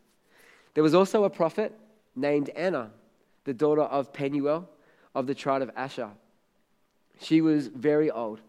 There 0.74 0.84
was 0.84 0.94
also 0.94 1.24
a 1.24 1.30
prophet 1.30 1.78
named 2.16 2.50
Anna, 2.50 2.92
the 3.44 3.54
daughter 3.54 3.84
of 3.84 4.12
Penuel 4.12 4.68
of 5.16 5.28
the 5.28 5.36
tribe 5.36 5.62
of 5.62 5.72
Asher. 5.76 6.10
She 7.20 7.42
was 7.42 7.68
very 7.68 8.10
old. 8.10 8.42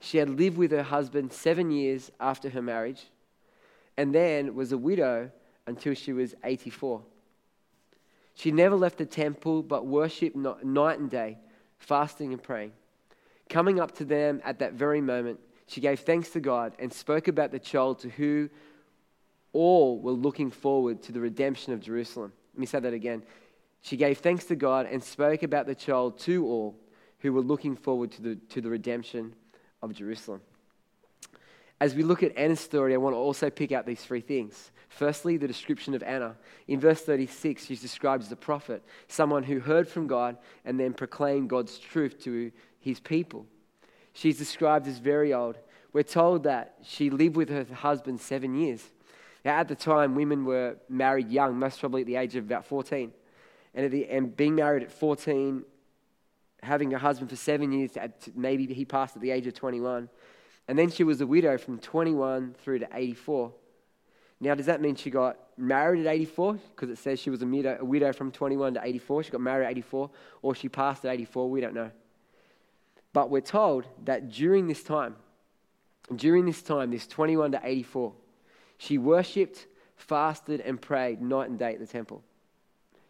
She 0.00 0.18
had 0.18 0.30
lived 0.30 0.56
with 0.56 0.72
her 0.72 0.82
husband 0.82 1.32
seven 1.32 1.70
years 1.70 2.10
after 2.18 2.48
her 2.50 2.62
marriage 2.62 3.06
and 3.96 4.14
then 4.14 4.54
was 4.54 4.72
a 4.72 4.78
widow 4.78 5.30
until 5.66 5.94
she 5.94 6.12
was 6.12 6.34
84. 6.42 7.02
She 8.34 8.50
never 8.50 8.74
left 8.74 8.96
the 8.96 9.04
temple 9.04 9.62
but 9.62 9.86
worshipped 9.86 10.36
night 10.36 10.98
and 10.98 11.10
day, 11.10 11.38
fasting 11.78 12.32
and 12.32 12.42
praying. 12.42 12.72
Coming 13.50 13.78
up 13.78 13.92
to 13.96 14.04
them 14.06 14.40
at 14.42 14.60
that 14.60 14.72
very 14.72 15.02
moment, 15.02 15.38
she 15.66 15.82
gave 15.82 16.00
thanks 16.00 16.30
to 16.30 16.40
God 16.40 16.72
and 16.78 16.90
spoke 16.90 17.28
about 17.28 17.52
the 17.52 17.58
child 17.58 17.98
to 18.00 18.08
who 18.08 18.48
all 19.52 20.00
were 20.00 20.12
looking 20.12 20.50
forward 20.50 21.02
to 21.02 21.12
the 21.12 21.20
redemption 21.20 21.74
of 21.74 21.80
Jerusalem. 21.80 22.32
Let 22.54 22.60
me 22.60 22.66
say 22.66 22.80
that 22.80 22.94
again. 22.94 23.22
She 23.82 23.96
gave 23.96 24.18
thanks 24.18 24.46
to 24.46 24.56
God 24.56 24.86
and 24.90 25.02
spoke 25.02 25.42
about 25.42 25.66
the 25.66 25.74
child 25.74 26.18
to 26.20 26.46
all 26.46 26.76
who 27.18 27.32
were 27.32 27.40
looking 27.42 27.76
forward 27.76 28.12
to 28.12 28.22
the, 28.22 28.34
to 28.48 28.60
the 28.62 28.70
redemption 28.70 29.34
of 29.82 29.92
Jerusalem. 29.92 30.40
As 31.80 31.94
we 31.94 32.02
look 32.02 32.22
at 32.22 32.36
Anna's 32.36 32.60
story, 32.60 32.92
I 32.92 32.98
want 32.98 33.14
to 33.14 33.18
also 33.18 33.48
pick 33.48 33.72
out 33.72 33.86
these 33.86 34.02
three 34.02 34.20
things. 34.20 34.70
Firstly, 34.90 35.38
the 35.38 35.48
description 35.48 35.94
of 35.94 36.02
Anna. 36.02 36.36
In 36.68 36.78
verse 36.78 37.00
36, 37.00 37.64
she's 37.64 37.80
described 37.80 38.22
as 38.22 38.32
a 38.32 38.36
prophet, 38.36 38.82
someone 39.08 39.44
who 39.44 39.60
heard 39.60 39.88
from 39.88 40.06
God 40.06 40.36
and 40.64 40.78
then 40.78 40.92
proclaimed 40.92 41.48
God's 41.48 41.78
truth 41.78 42.22
to 42.24 42.52
his 42.80 43.00
people. 43.00 43.46
She's 44.12 44.36
described 44.36 44.88
as 44.88 44.98
very 44.98 45.32
old. 45.32 45.56
We're 45.92 46.02
told 46.02 46.42
that 46.42 46.76
she 46.82 47.08
lived 47.08 47.36
with 47.36 47.48
her 47.48 47.64
husband 47.72 48.20
seven 48.20 48.54
years. 48.54 48.82
Now, 49.44 49.58
at 49.58 49.68
the 49.68 49.74
time, 49.74 50.14
women 50.14 50.44
were 50.44 50.76
married 50.88 51.30
young, 51.30 51.58
most 51.58 51.80
probably 51.80 52.02
at 52.02 52.06
the 52.06 52.16
age 52.16 52.36
of 52.36 52.44
about 52.44 52.66
14. 52.66 53.12
And, 53.74 53.90
the, 53.90 54.06
and 54.08 54.36
being 54.36 54.54
married 54.54 54.82
at 54.82 54.92
14, 54.92 55.64
having 56.62 56.94
a 56.94 56.98
husband 56.98 57.30
for 57.30 57.36
seven 57.36 57.72
years, 57.72 57.92
maybe 58.34 58.72
he 58.72 58.84
passed 58.84 59.16
at 59.16 59.22
the 59.22 59.30
age 59.30 59.46
of 59.46 59.54
21. 59.54 60.08
And 60.68 60.78
then 60.78 60.90
she 60.90 61.04
was 61.04 61.20
a 61.20 61.26
widow 61.26 61.58
from 61.58 61.78
21 61.78 62.54
through 62.62 62.80
to 62.80 62.88
84. 62.92 63.52
Now, 64.40 64.54
does 64.54 64.66
that 64.66 64.80
mean 64.80 64.94
she 64.94 65.10
got 65.10 65.36
married 65.56 66.06
at 66.06 66.12
84? 66.12 66.54
Because 66.54 66.90
it 66.90 66.98
says 66.98 67.20
she 67.20 67.28
was 67.28 67.42
a 67.42 67.46
widow, 67.46 67.76
a 67.80 67.84
widow 67.84 68.12
from 68.12 68.30
21 68.30 68.74
to 68.74 68.80
84. 68.82 69.24
She 69.24 69.30
got 69.30 69.40
married 69.40 69.66
at 69.66 69.72
84, 69.72 70.10
or 70.42 70.54
she 70.54 70.68
passed 70.68 71.04
at 71.04 71.12
84. 71.12 71.50
We 71.50 71.60
don't 71.60 71.74
know. 71.74 71.90
But 73.12 73.30
we're 73.30 73.40
told 73.40 73.86
that 74.04 74.30
during 74.30 74.66
this 74.66 74.82
time, 74.82 75.16
during 76.14 76.46
this 76.46 76.62
time, 76.62 76.90
this 76.90 77.06
21 77.06 77.52
to 77.52 77.60
84, 77.62 78.12
she 78.78 78.96
worshipped, 78.96 79.66
fasted, 79.96 80.60
and 80.60 80.80
prayed 80.80 81.20
night 81.20 81.50
and 81.50 81.58
day 81.58 81.74
at 81.74 81.80
the 81.80 81.86
temple. 81.86 82.22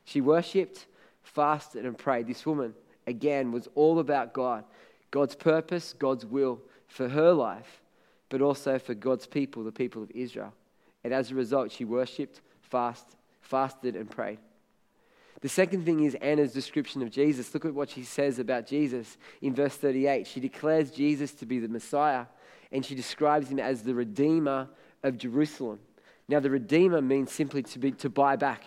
She 0.05 0.21
worshipped, 0.21 0.87
fasted, 1.23 1.85
and 1.85 1.97
prayed. 1.97 2.27
This 2.27 2.45
woman, 2.45 2.75
again, 3.11 3.53
was 3.53 3.69
all 3.75 3.99
about 3.99 4.33
God, 4.33 4.65
God's 5.11 5.35
purpose, 5.35 5.95
God's 5.99 6.25
will 6.25 6.61
for 6.89 7.09
her 7.09 7.33
life, 7.33 7.83
but 8.31 8.41
also 8.41 8.79
for 8.79 8.95
God's 8.95 9.27
people, 9.27 9.63
the 9.63 9.73
people 9.73 10.03
of 10.03 10.11
Israel. 10.13 10.55
And 11.05 11.13
as 11.13 11.31
a 11.31 11.35
result, 11.35 11.73
she 11.73 11.85
worshipped, 11.85 12.41
fast, 12.63 13.05
fasted, 13.43 13.97
and 13.97 14.11
prayed. 14.11 14.39
The 15.41 15.49
second 15.49 15.85
thing 15.85 16.05
is 16.05 16.15
Anna's 16.17 16.53
description 16.53 17.03
of 17.03 17.11
Jesus. 17.11 17.53
Look 17.55 17.65
at 17.65 17.75
what 17.75 17.91
she 17.91 18.05
says 18.05 18.39
about 18.39 18.67
Jesus 18.67 19.17
in 19.41 19.55
verse 19.55 19.75
38. 19.75 20.27
She 20.27 20.41
declares 20.41 20.91
Jesus 20.91 21.33
to 21.35 21.47
be 21.47 21.59
the 21.59 21.69
Messiah, 21.69 22.27
and 22.71 22.85
she 22.85 22.95
describes 22.95 23.49
him 23.49 23.59
as 23.59 23.83
the 23.83 23.95
Redeemer 23.95 24.69
of 25.03 25.17
Jerusalem. 25.17 25.81
Now, 26.29 26.41
the 26.41 26.51
Redeemer 26.51 27.01
means 27.01 27.33
simply 27.33 27.63
to, 27.65 27.79
be, 27.79 27.93
to 27.93 28.11
buy 28.11 28.37
back. 28.37 28.65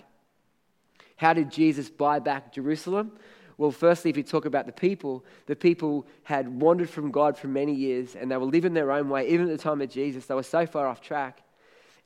How 1.15 1.33
did 1.33 1.51
Jesus 1.51 1.89
buy 1.89 2.19
back 2.19 2.51
Jerusalem? 2.51 3.13
Well, 3.57 3.71
firstly, 3.71 4.09
if 4.09 4.17
you 4.17 4.23
talk 4.23 4.45
about 4.45 4.65
the 4.65 4.71
people, 4.71 5.23
the 5.45 5.55
people 5.55 6.07
had 6.23 6.47
wandered 6.47 6.89
from 6.89 7.11
God 7.11 7.37
for 7.37 7.47
many 7.47 7.73
years 7.73 8.15
and 8.15 8.31
they 8.31 8.37
were 8.37 8.45
living 8.45 8.73
their 8.73 8.91
own 8.91 9.09
way. 9.09 9.27
Even 9.29 9.49
at 9.49 9.57
the 9.57 9.63
time 9.63 9.81
of 9.81 9.89
Jesus, 9.89 10.25
they 10.25 10.35
were 10.35 10.43
so 10.43 10.65
far 10.65 10.87
off 10.87 11.01
track. 11.01 11.41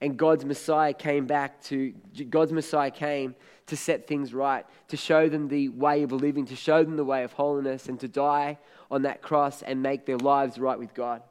And 0.02 0.18
God's 0.18 0.46
Messiah 0.46 0.94
came 0.94 1.26
back 1.26 1.62
to, 1.64 1.94
God's 2.30 2.52
Messiah 2.52 2.92
came 2.92 3.36
to 3.68 3.76
set 3.76 4.08
things 4.08 4.34
right, 4.34 4.66
to 4.90 4.98
show 4.98 5.28
them 5.28 5.48
the 5.48 5.70
way 5.70 6.04
of 6.04 6.12
living, 6.12 6.46
to 6.46 6.56
show 6.56 6.84
them 6.84 6.98
the 6.98 7.04
way 7.04 7.24
of 7.24 7.34
holiness, 7.34 7.88
and 7.88 8.00
to 8.00 8.08
die 8.08 8.58
on 8.92 9.02
that 9.02 9.22
cross 9.22 9.62
and 9.62 9.82
make 9.82 10.06
their 10.06 10.18
lives 10.18 10.58
right 10.58 10.78
with 10.78 10.94
God. 10.94 11.22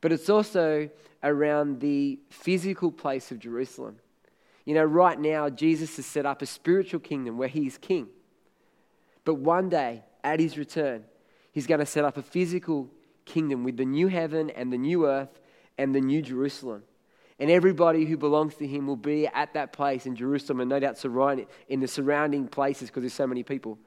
But 0.00 0.12
it's 0.12 0.28
also 0.28 0.90
around 1.22 1.80
the 1.80 2.18
physical 2.28 2.90
place 2.90 3.30
of 3.30 3.38
Jerusalem. 3.38 3.96
You 4.64 4.74
know, 4.74 4.84
right 4.84 5.18
now, 5.18 5.48
Jesus 5.48 5.96
has 5.96 6.06
set 6.06 6.26
up 6.26 6.42
a 6.42 6.46
spiritual 6.46 7.00
kingdom 7.00 7.38
where 7.38 7.48
he 7.48 7.66
is 7.66 7.78
king. 7.78 8.08
But 9.26 9.34
one 9.34 9.68
day, 9.68 10.04
at 10.22 10.38
his 10.38 10.56
return, 10.56 11.04
he's 11.50 11.66
going 11.66 11.80
to 11.80 11.86
set 11.86 12.04
up 12.04 12.16
a 12.16 12.22
physical 12.22 12.88
kingdom 13.24 13.64
with 13.64 13.76
the 13.76 13.84
new 13.84 14.06
heaven 14.06 14.50
and 14.50 14.72
the 14.72 14.78
new 14.78 15.06
earth 15.06 15.40
and 15.76 15.92
the 15.92 16.00
new 16.00 16.22
Jerusalem. 16.22 16.84
And 17.40 17.50
everybody 17.50 18.04
who 18.06 18.16
belongs 18.16 18.54
to 18.54 18.66
him 18.66 18.86
will 18.86 18.96
be 18.96 19.26
at 19.26 19.52
that 19.54 19.72
place 19.72 20.06
in 20.06 20.14
Jerusalem 20.14 20.60
and 20.60 20.70
no 20.70 20.78
doubt 20.78 20.96
surrounding, 20.96 21.46
in 21.68 21.80
the 21.80 21.88
surrounding 21.88 22.46
places 22.46 22.88
because 22.88 23.02
there's 23.02 23.12
so 23.12 23.26
many 23.26 23.42
people. 23.42 23.78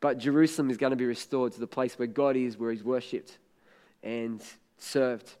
But 0.00 0.18
Jerusalem 0.18 0.70
is 0.70 0.76
going 0.76 0.90
to 0.90 0.96
be 0.96 1.06
restored 1.06 1.54
to 1.54 1.60
the 1.60 1.66
place 1.66 1.98
where 1.98 2.06
God 2.06 2.36
is, 2.36 2.58
where 2.58 2.70
he's 2.70 2.84
worshipped 2.84 3.38
and 4.02 4.42
served. 4.76 5.32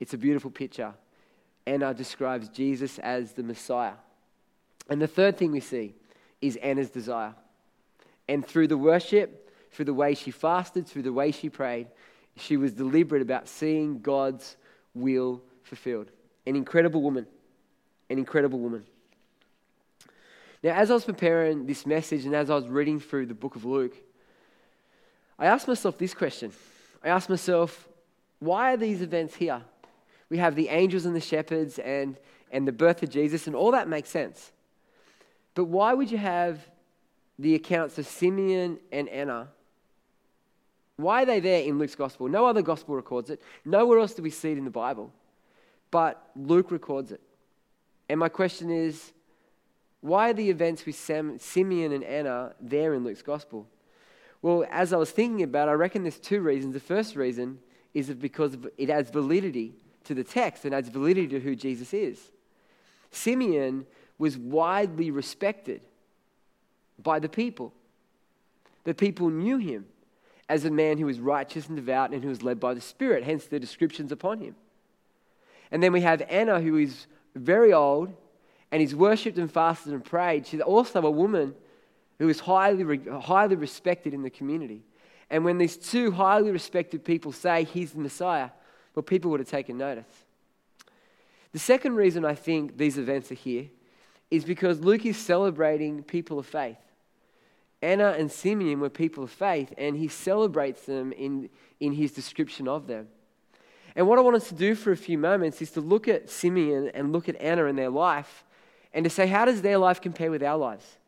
It's 0.00 0.14
a 0.14 0.18
beautiful 0.18 0.50
picture. 0.50 0.94
Anna 1.64 1.94
describes 1.94 2.48
Jesus 2.48 2.98
as 2.98 3.34
the 3.34 3.44
Messiah. 3.44 3.94
And 4.90 5.00
the 5.00 5.06
third 5.06 5.38
thing 5.38 5.52
we 5.52 5.60
see 5.60 5.94
is 6.40 6.56
Anna's 6.56 6.90
desire. 6.90 7.34
And 8.32 8.46
through 8.46 8.68
the 8.68 8.78
worship, 8.78 9.50
through 9.72 9.84
the 9.84 9.94
way 9.94 10.14
she 10.14 10.30
fasted, 10.30 10.86
through 10.86 11.02
the 11.02 11.12
way 11.12 11.32
she 11.32 11.50
prayed, 11.50 11.88
she 12.36 12.56
was 12.56 12.72
deliberate 12.72 13.20
about 13.20 13.46
seeing 13.46 14.00
God's 14.00 14.56
will 14.94 15.42
fulfilled. 15.64 16.10
An 16.46 16.56
incredible 16.56 17.02
woman. 17.02 17.26
An 18.08 18.16
incredible 18.16 18.58
woman. 18.58 18.84
Now, 20.62 20.74
as 20.76 20.90
I 20.90 20.94
was 20.94 21.04
preparing 21.04 21.66
this 21.66 21.84
message 21.84 22.24
and 22.24 22.34
as 22.34 22.48
I 22.48 22.54
was 22.54 22.66
reading 22.68 23.00
through 23.00 23.26
the 23.26 23.34
book 23.34 23.54
of 23.54 23.66
Luke, 23.66 23.96
I 25.38 25.46
asked 25.46 25.68
myself 25.68 25.98
this 25.98 26.14
question. 26.14 26.52
I 27.04 27.08
asked 27.08 27.28
myself, 27.28 27.86
why 28.38 28.72
are 28.72 28.76
these 28.78 29.02
events 29.02 29.34
here? 29.34 29.62
we 30.32 30.38
have 30.38 30.54
the 30.54 30.70
angels 30.70 31.04
and 31.04 31.14
the 31.14 31.20
shepherds 31.20 31.78
and, 31.78 32.16
and 32.50 32.66
the 32.66 32.72
birth 32.72 33.02
of 33.02 33.10
Jesus, 33.10 33.46
and 33.46 33.54
all 33.54 33.72
that 33.72 33.86
makes 33.86 34.08
sense. 34.08 34.50
But 35.54 35.64
why 35.64 35.92
would 35.92 36.10
you 36.10 36.16
have 36.16 36.58
the 37.42 37.56
accounts 37.56 37.98
of 37.98 38.06
Simeon 38.06 38.78
and 38.92 39.08
Anna? 39.08 39.48
Why 40.96 41.22
are 41.22 41.26
they 41.26 41.40
there 41.40 41.62
in 41.62 41.78
Luke's 41.78 41.96
gospel? 41.96 42.28
No 42.28 42.46
other 42.46 42.62
gospel 42.62 42.94
records 42.94 43.30
it. 43.30 43.42
Nowhere 43.64 43.98
else 43.98 44.14
do 44.14 44.22
we 44.22 44.30
see 44.30 44.52
it 44.52 44.58
in 44.58 44.64
the 44.64 44.70
Bible. 44.70 45.12
But 45.90 46.24
Luke 46.36 46.70
records 46.70 47.10
it. 47.10 47.20
And 48.08 48.20
my 48.20 48.28
question 48.28 48.70
is 48.70 49.12
why 50.00 50.30
are 50.30 50.34
the 50.34 50.50
events 50.50 50.86
with 50.86 50.94
Sam, 50.94 51.38
Simeon 51.38 51.92
and 51.92 52.04
Anna 52.04 52.54
there 52.60 52.94
in 52.94 53.02
Luke's 53.02 53.22
gospel? 53.22 53.66
Well, 54.40 54.64
as 54.70 54.92
I 54.92 54.96
was 54.96 55.10
thinking 55.10 55.42
about 55.42 55.68
it, 55.68 55.72
I 55.72 55.74
reckon 55.74 56.02
there's 56.02 56.18
two 56.18 56.40
reasons. 56.40 56.74
The 56.74 56.80
first 56.80 57.16
reason 57.16 57.58
is 57.92 58.08
because 58.10 58.56
it 58.78 58.88
adds 58.88 59.10
validity 59.10 59.74
to 60.04 60.14
the 60.14 60.24
text 60.24 60.64
and 60.64 60.74
adds 60.74 60.88
validity 60.88 61.28
to 61.28 61.40
who 61.40 61.56
Jesus 61.56 61.92
is. 61.92 62.30
Simeon 63.10 63.86
was 64.18 64.38
widely 64.38 65.10
respected 65.10 65.82
by 67.02 67.18
the 67.18 67.28
people. 67.28 67.72
The 68.84 68.94
people 68.94 69.30
knew 69.30 69.58
him 69.58 69.86
as 70.48 70.64
a 70.64 70.70
man 70.70 70.98
who 70.98 71.06
was 71.06 71.20
righteous 71.20 71.68
and 71.68 71.76
devout 71.76 72.12
and 72.12 72.22
who 72.22 72.28
was 72.28 72.42
led 72.42 72.60
by 72.60 72.74
the 72.74 72.80
Spirit, 72.80 73.24
hence 73.24 73.46
the 73.46 73.60
descriptions 73.60 74.12
upon 74.12 74.40
him. 74.40 74.54
And 75.70 75.82
then 75.82 75.92
we 75.92 76.02
have 76.02 76.22
Anna, 76.28 76.60
who 76.60 76.76
is 76.76 77.06
very 77.34 77.72
old 77.72 78.12
and 78.70 78.80
he's 78.80 78.94
worshipped 78.94 79.38
and 79.38 79.50
fasted 79.50 79.92
and 79.92 80.04
prayed. 80.04 80.46
She's 80.46 80.60
also 80.60 81.00
a 81.02 81.10
woman 81.10 81.54
who 82.18 82.28
is 82.28 82.40
highly, 82.40 83.00
highly 83.20 83.56
respected 83.56 84.14
in 84.14 84.22
the 84.22 84.30
community. 84.30 84.82
And 85.30 85.44
when 85.44 85.58
these 85.58 85.76
two 85.76 86.10
highly 86.10 86.50
respected 86.50 87.04
people 87.04 87.32
say 87.32 87.64
he's 87.64 87.92
the 87.92 88.00
Messiah, 88.00 88.50
well, 88.94 89.02
people 89.02 89.30
would 89.30 89.40
have 89.40 89.48
taken 89.48 89.78
notice. 89.78 90.04
The 91.52 91.58
second 91.58 91.96
reason 91.96 92.24
I 92.24 92.34
think 92.34 92.76
these 92.76 92.98
events 92.98 93.30
are 93.30 93.36
here 93.36 93.66
is 94.30 94.44
because 94.44 94.80
Luke 94.80 95.04
is 95.04 95.18
celebrating 95.18 96.02
people 96.02 96.38
of 96.38 96.46
faith. 96.46 96.78
Anna 97.82 98.14
and 98.16 98.30
Simeon 98.30 98.80
were 98.80 98.88
people 98.88 99.24
of 99.24 99.30
faith, 99.30 99.74
and 99.76 99.96
he 99.96 100.08
celebrates 100.08 100.86
them 100.86 101.12
in, 101.12 101.50
in 101.80 101.92
his 101.92 102.12
description 102.12 102.68
of 102.68 102.86
them. 102.86 103.08
And 103.96 104.06
what 104.06 104.18
I 104.18 104.22
want 104.22 104.36
us 104.36 104.48
to 104.48 104.54
do 104.54 104.74
for 104.74 104.92
a 104.92 104.96
few 104.96 105.18
moments 105.18 105.60
is 105.60 105.72
to 105.72 105.80
look 105.80 106.08
at 106.08 106.30
Simeon 106.30 106.90
and 106.94 107.12
look 107.12 107.28
at 107.28 107.36
Anna 107.40 107.66
and 107.66 107.76
their 107.76 107.90
life 107.90 108.44
and 108.94 109.04
to 109.04 109.10
say, 109.10 109.26
how 109.26 109.44
does 109.44 109.62
their 109.62 109.78
life 109.78 110.00
compare 110.00 110.30
with 110.30 110.42
our 110.42 110.56
lives? 110.56 110.98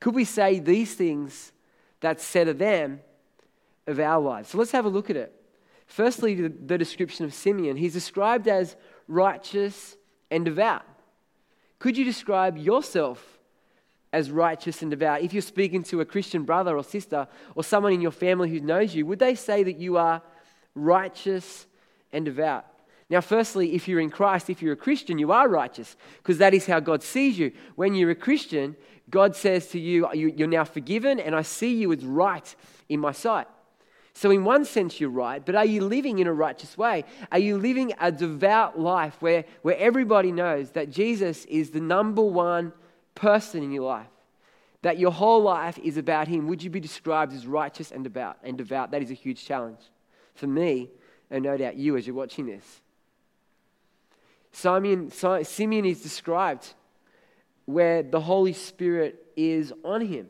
Could 0.00 0.14
we 0.14 0.24
say 0.24 0.58
these 0.58 0.94
things 0.94 1.52
that 2.00 2.20
said 2.20 2.48
of 2.48 2.58
them 2.58 3.00
of 3.86 3.98
our 3.98 4.20
lives? 4.22 4.50
So 4.50 4.58
let's 4.58 4.72
have 4.72 4.84
a 4.84 4.90
look 4.90 5.10
at 5.10 5.16
it. 5.16 5.34
Firstly, 5.86 6.34
the, 6.34 6.48
the 6.48 6.78
description 6.78 7.24
of 7.24 7.34
Simeon. 7.34 7.76
He's 7.76 7.92
described 7.92 8.48
as 8.48 8.76
righteous 9.06 9.96
and 10.30 10.44
devout. 10.44 10.84
Could 11.78 11.98
you 11.98 12.04
describe 12.04 12.56
yourself 12.56 13.33
as 14.14 14.30
righteous 14.30 14.80
and 14.80 14.90
devout? 14.90 15.22
If 15.22 15.32
you're 15.32 15.42
speaking 15.42 15.82
to 15.84 16.00
a 16.00 16.04
Christian 16.04 16.44
brother 16.44 16.76
or 16.76 16.84
sister 16.84 17.26
or 17.54 17.64
someone 17.64 17.92
in 17.92 18.00
your 18.00 18.10
family 18.10 18.48
who 18.48 18.60
knows 18.60 18.94
you, 18.94 19.04
would 19.06 19.18
they 19.18 19.34
say 19.34 19.62
that 19.64 19.78
you 19.78 19.96
are 19.96 20.22
righteous 20.74 21.66
and 22.12 22.24
devout? 22.24 22.64
Now, 23.10 23.20
firstly, 23.20 23.74
if 23.74 23.86
you're 23.86 24.00
in 24.00 24.10
Christ, 24.10 24.48
if 24.48 24.62
you're 24.62 24.72
a 24.72 24.76
Christian, 24.76 25.18
you 25.18 25.30
are 25.30 25.48
righteous 25.48 25.96
because 26.18 26.38
that 26.38 26.54
is 26.54 26.66
how 26.66 26.80
God 26.80 27.02
sees 27.02 27.38
you. 27.38 27.52
When 27.74 27.94
you're 27.94 28.10
a 28.10 28.14
Christian, 28.14 28.76
God 29.10 29.36
says 29.36 29.68
to 29.68 29.78
you, 29.78 30.08
You're 30.14 30.48
now 30.48 30.64
forgiven, 30.64 31.20
and 31.20 31.34
I 31.34 31.42
see 31.42 31.74
you 31.74 31.92
as 31.92 32.04
right 32.04 32.54
in 32.88 33.00
my 33.00 33.12
sight. 33.12 33.46
So, 34.14 34.30
in 34.30 34.44
one 34.44 34.64
sense, 34.64 35.00
you're 35.00 35.10
right, 35.10 35.44
but 35.44 35.56
are 35.56 35.64
you 35.64 35.84
living 35.84 36.20
in 36.20 36.28
a 36.28 36.32
righteous 36.32 36.78
way? 36.78 37.04
Are 37.32 37.38
you 37.38 37.58
living 37.58 37.92
a 38.00 38.12
devout 38.12 38.78
life 38.78 39.20
where, 39.20 39.44
where 39.62 39.76
everybody 39.76 40.30
knows 40.30 40.70
that 40.70 40.90
Jesus 40.90 41.44
is 41.46 41.70
the 41.70 41.80
number 41.80 42.22
one 42.22 42.72
person 43.14 43.62
in 43.62 43.72
your 43.72 43.84
life? 43.84 44.06
That 44.82 44.98
your 44.98 45.12
whole 45.12 45.42
life 45.42 45.78
is 45.78 45.96
about 45.96 46.28
Him? 46.28 46.46
Would 46.48 46.62
you 46.62 46.70
be 46.70 46.80
described 46.80 47.32
as 47.32 47.46
righteous 47.46 47.90
and 47.90 48.04
devout? 48.04 48.38
And 48.42 48.58
devout, 48.58 48.90
that 48.90 49.02
is 49.02 49.10
a 49.10 49.14
huge 49.14 49.44
challenge 49.44 49.80
for 50.34 50.46
me, 50.46 50.90
and 51.30 51.44
no 51.44 51.56
doubt 51.56 51.76
you 51.76 51.96
as 51.96 52.06
you're 52.06 52.16
watching 52.16 52.46
this. 52.46 52.80
Simeon, 54.52 55.10
Simeon 55.10 55.84
is 55.84 56.02
described 56.02 56.74
where 57.64 58.02
the 58.02 58.20
Holy 58.20 58.52
Spirit 58.52 59.24
is 59.36 59.72
on 59.84 60.00
him. 60.00 60.28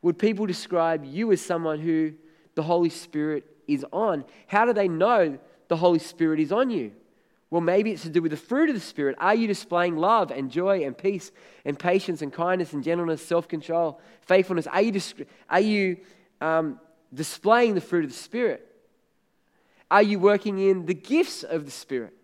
Would 0.00 0.18
people 0.18 0.46
describe 0.46 1.04
you 1.04 1.30
as 1.32 1.40
someone 1.40 1.78
who 1.78 2.14
the 2.54 2.62
Holy 2.62 2.90
Spirit 2.90 3.44
is 3.66 3.84
on. 3.92 4.24
How 4.46 4.64
do 4.64 4.72
they 4.72 4.88
know 4.88 5.38
the 5.68 5.76
Holy 5.76 5.98
Spirit 5.98 6.40
is 6.40 6.52
on 6.52 6.70
you? 6.70 6.92
Well, 7.52 7.60
maybe 7.60 7.90
it's 7.90 8.04
to 8.04 8.08
do 8.08 8.22
with 8.22 8.30
the 8.30 8.38
fruit 8.38 8.70
of 8.70 8.74
the 8.74 8.80
Spirit. 8.80 9.14
Are 9.20 9.34
you 9.34 9.46
displaying 9.46 9.98
love 9.98 10.30
and 10.30 10.50
joy 10.50 10.84
and 10.84 10.96
peace 10.96 11.30
and 11.66 11.78
patience 11.78 12.22
and 12.22 12.32
kindness 12.32 12.72
and 12.72 12.82
gentleness, 12.82 13.20
self 13.20 13.46
control, 13.46 14.00
faithfulness? 14.22 14.66
Are 14.66 14.80
you, 14.80 14.90
dis- 14.90 15.12
are 15.50 15.60
you 15.60 15.98
um, 16.40 16.80
displaying 17.12 17.74
the 17.74 17.82
fruit 17.82 18.04
of 18.04 18.10
the 18.10 18.16
Spirit? 18.16 18.66
Are 19.90 20.02
you 20.02 20.18
working 20.18 20.60
in 20.60 20.86
the 20.86 20.94
gifts 20.94 21.42
of 21.42 21.66
the 21.66 21.70
Spirit? 21.70 22.14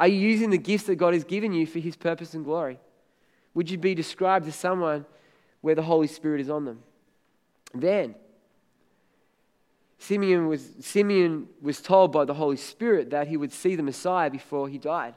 Are 0.00 0.08
you 0.08 0.18
using 0.18 0.48
the 0.48 0.56
gifts 0.56 0.84
that 0.84 0.96
God 0.96 1.12
has 1.12 1.24
given 1.24 1.52
you 1.52 1.66
for 1.66 1.78
His 1.78 1.94
purpose 1.94 2.32
and 2.32 2.42
glory? 2.42 2.80
Would 3.52 3.68
you 3.68 3.76
be 3.76 3.94
described 3.94 4.48
as 4.48 4.56
someone 4.56 5.04
where 5.60 5.74
the 5.74 5.82
Holy 5.82 6.06
Spirit 6.06 6.40
is 6.40 6.48
on 6.48 6.64
them? 6.64 6.82
Then, 7.74 8.14
Simeon 9.98 10.46
was, 10.46 10.70
Simeon 10.80 11.48
was 11.60 11.80
told 11.80 12.12
by 12.12 12.24
the 12.24 12.34
Holy 12.34 12.56
Spirit 12.56 13.10
that 13.10 13.26
he 13.26 13.36
would 13.36 13.52
see 13.52 13.74
the 13.74 13.82
Messiah 13.82 14.30
before 14.30 14.68
he 14.68 14.78
died. 14.78 15.14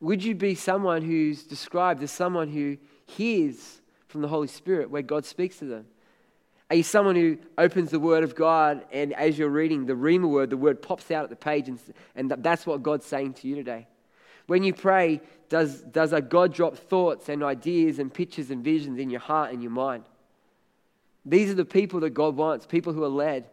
Would 0.00 0.22
you 0.22 0.34
be 0.34 0.54
someone 0.54 1.02
who's 1.02 1.42
described 1.42 2.02
as 2.02 2.10
someone 2.10 2.48
who 2.48 2.76
hears 3.06 3.80
from 4.06 4.22
the 4.22 4.28
Holy 4.28 4.48
Spirit 4.48 4.90
where 4.90 5.02
God 5.02 5.24
speaks 5.24 5.58
to 5.58 5.64
them? 5.64 5.86
Are 6.70 6.76
you 6.76 6.82
someone 6.82 7.16
who 7.16 7.38
opens 7.58 7.90
the 7.90 8.00
Word 8.00 8.24
of 8.24 8.34
God 8.34 8.84
and 8.92 9.12
as 9.12 9.38
you're 9.38 9.48
reading 9.48 9.86
the 9.86 9.94
Rhema 9.94 10.28
word, 10.28 10.50
the 10.50 10.56
word 10.56 10.80
pops 10.80 11.10
out 11.10 11.24
at 11.24 11.30
the 11.30 11.36
page 11.36 11.68
and, 11.68 11.78
and 12.14 12.30
that's 12.38 12.66
what 12.66 12.82
God's 12.82 13.04
saying 13.04 13.34
to 13.34 13.48
you 13.48 13.54
today? 13.54 13.86
When 14.46 14.62
you 14.62 14.74
pray, 14.74 15.20
does, 15.48 15.80
does 15.82 16.12
a 16.12 16.20
God 16.20 16.52
drop 16.52 16.76
thoughts 16.76 17.28
and 17.28 17.42
ideas 17.42 17.98
and 17.98 18.12
pictures 18.12 18.50
and 18.50 18.62
visions 18.62 18.98
in 18.98 19.10
your 19.10 19.20
heart 19.20 19.52
and 19.52 19.62
your 19.62 19.72
mind? 19.72 20.04
These 21.24 21.50
are 21.50 21.54
the 21.54 21.64
people 21.64 22.00
that 22.00 22.10
God 22.10 22.36
wants 22.36 22.66
people 22.66 22.92
who 22.92 23.04
are 23.04 23.08
led 23.08 23.48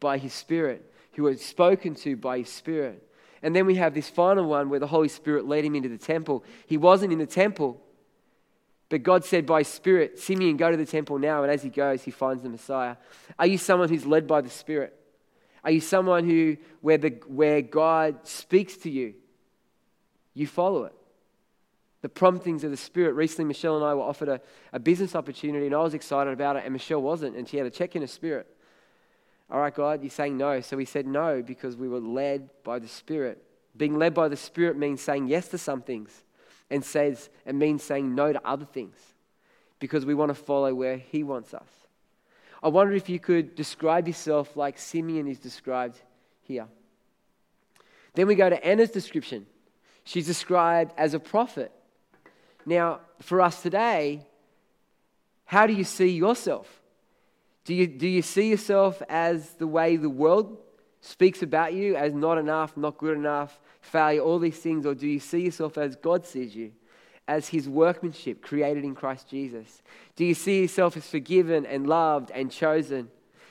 by 0.00 0.18
His 0.18 0.32
Spirit, 0.32 0.90
who 1.12 1.26
are 1.26 1.36
spoken 1.36 1.94
to 1.96 2.16
by 2.16 2.38
His 2.38 2.48
Spirit. 2.48 3.08
And 3.42 3.54
then 3.54 3.66
we 3.66 3.74
have 3.74 3.92
this 3.92 4.08
final 4.08 4.46
one 4.46 4.70
where 4.70 4.78
the 4.78 4.86
Holy 4.86 5.08
Spirit 5.08 5.46
led 5.46 5.64
him 5.64 5.74
into 5.74 5.88
the 5.88 5.98
temple. 5.98 6.44
He 6.66 6.76
wasn't 6.76 7.12
in 7.12 7.18
the 7.18 7.26
temple, 7.26 7.80
but 8.88 9.02
God 9.02 9.24
said 9.24 9.46
by 9.46 9.62
Spirit, 9.62 10.20
Simeon, 10.20 10.56
go 10.56 10.70
to 10.70 10.76
the 10.76 10.86
temple 10.86 11.18
now. 11.18 11.42
And 11.42 11.50
as 11.50 11.62
he 11.62 11.68
goes, 11.68 12.02
he 12.02 12.12
finds 12.12 12.42
the 12.42 12.48
Messiah. 12.48 12.96
Are 13.38 13.46
you 13.46 13.58
someone 13.58 13.88
who's 13.88 14.06
led 14.06 14.28
by 14.28 14.42
the 14.42 14.50
Spirit? 14.50 14.96
Are 15.64 15.70
you 15.70 15.80
someone 15.80 16.28
who, 16.28 16.56
where, 16.80 16.98
the, 16.98 17.20
where 17.26 17.62
God 17.62 18.26
speaks 18.26 18.76
to 18.78 18.90
you, 18.90 19.14
you 20.34 20.46
follow 20.46 20.84
it? 20.84 20.94
The 22.02 22.08
promptings 22.08 22.64
of 22.64 22.70
the 22.70 22.76
Spirit. 22.76 23.14
Recently, 23.14 23.44
Michelle 23.46 23.76
and 23.76 23.84
I 23.84 23.94
were 23.94 24.02
offered 24.02 24.28
a, 24.28 24.40
a 24.72 24.78
business 24.78 25.14
opportunity, 25.14 25.66
and 25.66 25.74
I 25.74 25.80
was 25.80 25.94
excited 25.94 26.32
about 26.32 26.56
it, 26.56 26.64
and 26.64 26.72
Michelle 26.72 27.00
wasn't, 27.00 27.36
and 27.36 27.48
she 27.48 27.56
had 27.56 27.66
a 27.66 27.70
check 27.70 27.96
in 27.96 28.02
her 28.02 28.08
spirit. 28.08 28.46
All 29.50 29.60
right, 29.60 29.74
God, 29.74 30.02
you're 30.02 30.10
saying 30.10 30.36
no. 30.36 30.60
So 30.62 30.76
we 30.76 30.84
said 30.84 31.06
no 31.06 31.42
because 31.42 31.76
we 31.76 31.88
were 31.88 32.00
led 32.00 32.48
by 32.64 32.78
the 32.78 32.88
Spirit. 32.88 33.42
Being 33.76 33.98
led 33.98 34.14
by 34.14 34.28
the 34.28 34.36
Spirit 34.36 34.78
means 34.78 35.00
saying 35.02 35.28
yes 35.28 35.48
to 35.48 35.58
some 35.58 35.82
things, 35.82 36.24
and 36.70 36.82
says 36.82 37.28
it 37.44 37.54
means 37.54 37.82
saying 37.82 38.14
no 38.14 38.32
to 38.32 38.40
other 38.46 38.64
things 38.64 38.96
because 39.78 40.06
we 40.06 40.14
want 40.14 40.30
to 40.30 40.34
follow 40.34 40.74
where 40.74 40.96
He 40.96 41.22
wants 41.22 41.52
us. 41.52 41.68
I 42.62 42.68
wonder 42.68 42.94
if 42.94 43.08
you 43.08 43.18
could 43.18 43.54
describe 43.54 44.06
yourself 44.06 44.56
like 44.56 44.78
Simeon 44.78 45.26
is 45.28 45.38
described 45.38 46.00
here. 46.42 46.66
Then 48.14 48.26
we 48.26 48.34
go 48.34 48.48
to 48.48 48.64
Anna's 48.64 48.90
description. 48.90 49.46
She's 50.04 50.26
described 50.26 50.92
as 50.96 51.12
a 51.12 51.20
prophet. 51.20 51.72
Now, 52.64 53.00
for 53.20 53.40
us 53.40 53.62
today, 53.62 54.26
how 55.44 55.66
do 55.66 55.72
you 55.72 55.84
see 55.84 56.08
yourself? 56.08 56.80
Do 57.64 57.74
you, 57.74 57.86
do 57.86 58.08
you 58.08 58.22
see 58.22 58.50
yourself 58.50 59.02
as 59.08 59.50
the 59.54 59.66
way 59.66 59.96
the 59.96 60.10
world 60.10 60.58
speaks 61.00 61.42
about 61.42 61.74
you, 61.74 61.96
as 61.96 62.12
not 62.14 62.38
enough, 62.38 62.76
not 62.76 62.98
good 62.98 63.16
enough, 63.16 63.60
failure, 63.80 64.20
all 64.20 64.38
these 64.38 64.58
things? 64.58 64.86
Or 64.86 64.94
do 64.94 65.06
you 65.06 65.20
see 65.20 65.42
yourself 65.42 65.78
as 65.78 65.96
God 65.96 66.26
sees 66.26 66.56
you, 66.56 66.72
as 67.28 67.48
his 67.48 67.68
workmanship 67.68 68.42
created 68.42 68.84
in 68.84 68.94
Christ 68.94 69.28
Jesus? 69.28 69.82
Do 70.16 70.24
you 70.24 70.34
see 70.34 70.62
yourself 70.62 70.96
as 70.96 71.06
forgiven 71.06 71.66
and 71.66 71.86
loved 71.86 72.30
and 72.32 72.50
chosen? 72.50 73.10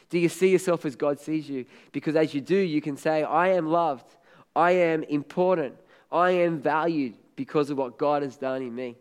Do 0.10 0.20
you 0.20 0.28
see 0.28 0.50
yourself 0.50 0.86
as 0.86 0.96
God 0.96 1.20
sees 1.20 1.50
you? 1.50 1.66
Because 1.92 2.16
as 2.16 2.34
you 2.34 2.42
do, 2.42 2.58
you 2.58 2.82
can 2.82 2.98
say, 2.98 3.24
I 3.24 3.50
am 3.50 3.68
loved, 3.68 4.16
I 4.56 4.72
am 4.72 5.04
important, 5.04 5.76
I 6.12 6.32
am 6.32 6.60
valued 6.60 7.16
because 7.38 7.70
of 7.70 7.78
what 7.78 7.98
God 7.98 8.24
has 8.24 8.36
done 8.36 8.62
in 8.62 8.76
me. 8.76 8.98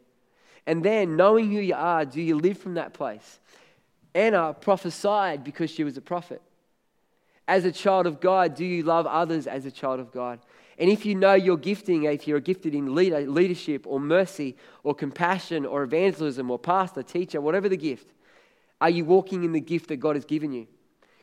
And 0.70 0.84
then, 0.84 1.16
knowing 1.16 1.50
who 1.50 1.58
you 1.58 1.74
are, 1.74 2.04
do 2.04 2.22
you 2.22 2.38
live 2.38 2.56
from 2.56 2.74
that 2.74 2.92
place? 2.92 3.40
Anna 4.14 4.54
prophesied 4.54 5.42
because 5.42 5.68
she 5.68 5.82
was 5.82 5.96
a 5.96 6.00
prophet. 6.00 6.40
As 7.48 7.64
a 7.64 7.72
child 7.72 8.06
of 8.06 8.20
God, 8.20 8.54
do 8.54 8.64
you 8.64 8.84
love 8.84 9.04
others 9.04 9.48
as 9.48 9.66
a 9.66 9.72
child 9.72 9.98
of 9.98 10.12
God? 10.12 10.38
And 10.78 10.88
if 10.88 11.04
you 11.04 11.16
know 11.16 11.34
your 11.34 11.56
gifting, 11.56 12.04
if 12.04 12.28
you're 12.28 12.38
gifted 12.38 12.72
in 12.72 12.94
leader, 12.94 13.18
leadership 13.22 13.84
or 13.84 13.98
mercy 13.98 14.56
or 14.84 14.94
compassion 14.94 15.66
or 15.66 15.82
evangelism 15.82 16.48
or 16.52 16.56
pastor, 16.56 17.02
teacher, 17.02 17.40
whatever 17.40 17.68
the 17.68 17.76
gift, 17.76 18.12
are 18.80 18.90
you 18.90 19.04
walking 19.04 19.42
in 19.42 19.50
the 19.50 19.60
gift 19.60 19.88
that 19.88 19.96
God 19.96 20.14
has 20.14 20.24
given 20.24 20.52
you? 20.52 20.68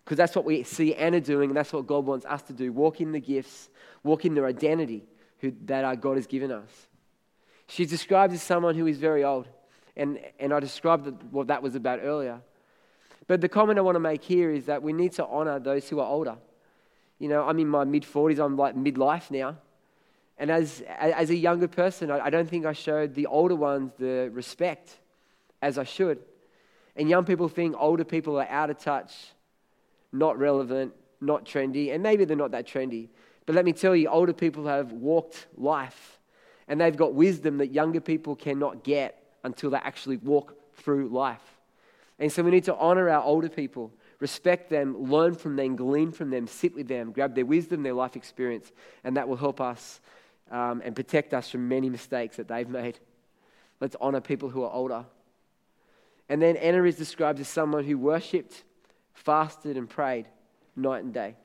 Because 0.03 0.17
that's 0.17 0.35
what 0.35 0.43
we 0.43 0.63
see 0.63 0.93
Anna 0.93 1.21
doing, 1.21 1.51
and 1.51 1.55
that's 1.55 1.71
what 1.71 1.87
God 1.87 2.05
wants 2.05 2.25
us 2.25 2.41
to 2.41 2.53
do 2.53 2.73
walk 2.73 2.99
in 2.99 3.13
the 3.13 3.21
gifts, 3.21 3.69
walk 4.03 4.25
in 4.25 4.33
the 4.35 4.43
identity 4.43 5.05
that 5.41 5.85
our 5.85 5.95
God 5.95 6.17
has 6.17 6.27
given 6.27 6.51
us. 6.51 6.86
She's 7.67 7.89
described 7.89 8.33
as 8.33 8.41
someone 8.41 8.75
who 8.75 8.87
is 8.87 8.97
very 8.97 9.23
old. 9.23 9.47
And, 9.95 10.19
and 10.39 10.53
I 10.53 10.59
described 10.59 11.07
what 11.31 11.47
that 11.47 11.61
was 11.61 11.75
about 11.75 11.99
earlier. 12.01 12.39
But 13.27 13.41
the 13.41 13.49
comment 13.49 13.77
I 13.77 13.81
want 13.81 13.95
to 13.95 13.99
make 13.99 14.23
here 14.23 14.51
is 14.51 14.65
that 14.65 14.81
we 14.81 14.93
need 14.93 15.11
to 15.13 15.25
honor 15.25 15.59
those 15.59 15.89
who 15.89 15.99
are 15.99 16.07
older. 16.07 16.37
You 17.19 17.27
know, 17.27 17.47
I'm 17.47 17.59
in 17.59 17.67
my 17.67 17.83
mid 17.83 18.03
40s, 18.03 18.39
I'm 18.39 18.55
like 18.55 18.75
midlife 18.75 19.31
now. 19.31 19.57
And 20.37 20.51
as, 20.51 20.83
as 20.87 21.31
a 21.31 21.35
younger 21.35 21.67
person, 21.67 22.11
I, 22.11 22.25
I 22.25 22.29
don't 22.29 22.47
think 22.47 22.65
I 22.65 22.73
showed 22.73 23.15
the 23.15 23.25
older 23.25 23.55
ones 23.55 23.91
the 23.97 24.29
respect 24.31 24.97
as 25.61 25.77
I 25.77 25.83
should. 25.83 26.19
And 26.95 27.09
young 27.09 27.25
people 27.25 27.49
think 27.49 27.75
older 27.77 28.03
people 28.03 28.39
are 28.39 28.47
out 28.47 28.69
of 28.69 28.77
touch, 28.77 29.13
not 30.11 30.37
relevant, 30.37 30.93
not 31.19 31.43
trendy, 31.43 31.93
and 31.93 32.03
maybe 32.03 32.23
they're 32.23 32.37
not 32.37 32.51
that 32.51 32.67
trendy. 32.67 33.09
But 33.47 33.55
let 33.55 33.65
me 33.65 33.73
tell 33.73 33.95
you, 33.95 34.09
older 34.09 34.33
people 34.33 34.67
have 34.67 34.91
walked 34.91 35.47
life 35.57 36.19
and 36.67 36.79
they've 36.79 36.95
got 36.95 37.13
wisdom 37.13 37.57
that 37.57 37.67
younger 37.67 38.01
people 38.01 38.35
cannot 38.35 38.83
get 38.83 39.23
until 39.43 39.69
they 39.69 39.77
actually 39.77 40.17
walk 40.17 40.55
through 40.75 41.09
life. 41.09 41.57
And 42.19 42.31
so 42.31 42.43
we 42.43 42.51
need 42.51 42.65
to 42.65 42.75
honor 42.75 43.09
our 43.09 43.23
older 43.23 43.49
people, 43.49 43.91
respect 44.19 44.69
them, 44.69 45.09
learn 45.09 45.35
from 45.35 45.55
them, 45.55 45.75
glean 45.75 46.11
from 46.11 46.29
them, 46.29 46.47
sit 46.47 46.73
with 46.73 46.87
them, 46.87 47.11
grab 47.11 47.35
their 47.35 47.45
wisdom, 47.45 47.83
their 47.83 47.93
life 47.93 48.15
experience, 48.15 48.71
and 49.03 49.15
that 49.17 49.27
will 49.27 49.37
help 49.37 49.61
us 49.61 50.01
um, 50.51 50.81
and 50.83 50.95
protect 50.95 51.33
us 51.33 51.49
from 51.49 51.67
many 51.67 51.89
mistakes 51.89 52.37
that 52.37 52.47
they've 52.47 52.69
made. 52.69 52.99
Let's 53.79 53.95
honor 54.01 54.21
people 54.21 54.49
who 54.49 54.63
are 54.63 54.71
older. 54.71 55.05
And 56.29 56.41
then 56.41 56.57
Anna 56.57 56.83
is 56.83 56.95
described 56.95 57.39
as 57.39 57.47
someone 57.47 57.85
who 57.85 57.97
worshipped, 57.97 58.63
fasted, 59.13 59.77
and 59.77 59.89
prayed 59.89 60.27
night 60.75 61.03
and 61.03 61.13
day. 61.13 61.35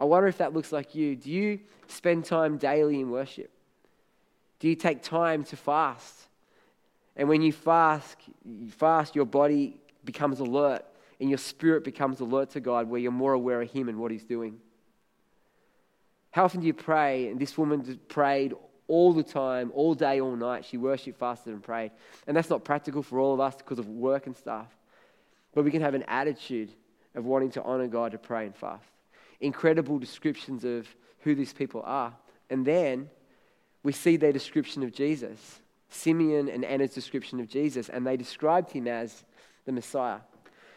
I 0.00 0.04
wonder 0.04 0.28
if 0.28 0.38
that 0.38 0.54
looks 0.54 0.72
like 0.72 0.94
you. 0.94 1.14
Do 1.14 1.30
you 1.30 1.60
spend 1.86 2.24
time 2.24 2.56
daily 2.56 3.00
in 3.00 3.10
worship? 3.10 3.50
Do 4.60 4.68
you 4.68 4.76
take 4.76 5.02
time 5.02 5.44
to 5.44 5.56
fast? 5.56 6.14
And 7.16 7.28
when 7.28 7.42
you 7.42 7.52
fast, 7.52 8.16
you 8.44 8.70
fast, 8.70 9.16
your 9.16 9.24
body 9.24 9.76
becomes 10.04 10.40
alert 10.40 10.84
and 11.18 11.28
your 11.28 11.38
spirit 11.38 11.84
becomes 11.84 12.20
alert 12.20 12.50
to 12.50 12.60
God, 12.60 12.88
where 12.88 13.00
you're 13.00 13.12
more 13.12 13.32
aware 13.32 13.60
of 13.60 13.70
Him 13.70 13.88
and 13.88 13.98
what 13.98 14.10
He's 14.10 14.24
doing. 14.24 14.58
How 16.30 16.44
often 16.44 16.60
do 16.60 16.66
you 16.66 16.74
pray? 16.74 17.28
And 17.28 17.38
this 17.38 17.58
woman 17.58 18.00
prayed 18.08 18.54
all 18.86 19.12
the 19.12 19.22
time, 19.22 19.70
all 19.74 19.94
day, 19.94 20.20
all 20.20 20.34
night. 20.34 20.64
She 20.64 20.76
worshiped, 20.76 21.18
fasted, 21.18 21.52
and 21.52 21.62
prayed. 21.62 21.90
And 22.26 22.36
that's 22.36 22.50
not 22.50 22.64
practical 22.64 23.02
for 23.02 23.18
all 23.18 23.34
of 23.34 23.40
us 23.40 23.56
because 23.56 23.78
of 23.78 23.88
work 23.88 24.26
and 24.26 24.36
stuff. 24.36 24.66
But 25.54 25.64
we 25.64 25.70
can 25.70 25.82
have 25.82 25.94
an 25.94 26.04
attitude 26.04 26.70
of 27.14 27.24
wanting 27.24 27.50
to 27.52 27.62
honor 27.62 27.88
God 27.88 28.12
to 28.12 28.18
pray 28.18 28.46
and 28.46 28.54
fast. 28.54 28.84
Incredible 29.40 29.98
descriptions 29.98 30.64
of 30.64 30.88
who 31.20 31.34
these 31.34 31.52
people 31.52 31.82
are. 31.84 32.14
And 32.48 32.64
then 32.64 33.10
we 33.82 33.92
see 33.92 34.16
their 34.16 34.32
description 34.32 34.82
of 34.82 34.92
Jesus 34.92 35.60
Simeon 35.90 36.48
and 36.48 36.64
Anna's 36.64 36.94
description 36.94 37.40
of 37.40 37.48
Jesus, 37.48 37.88
and 37.88 38.06
they 38.06 38.16
described 38.16 38.70
him 38.70 38.86
as 38.86 39.24
the 39.64 39.72
Messiah. 39.72 40.20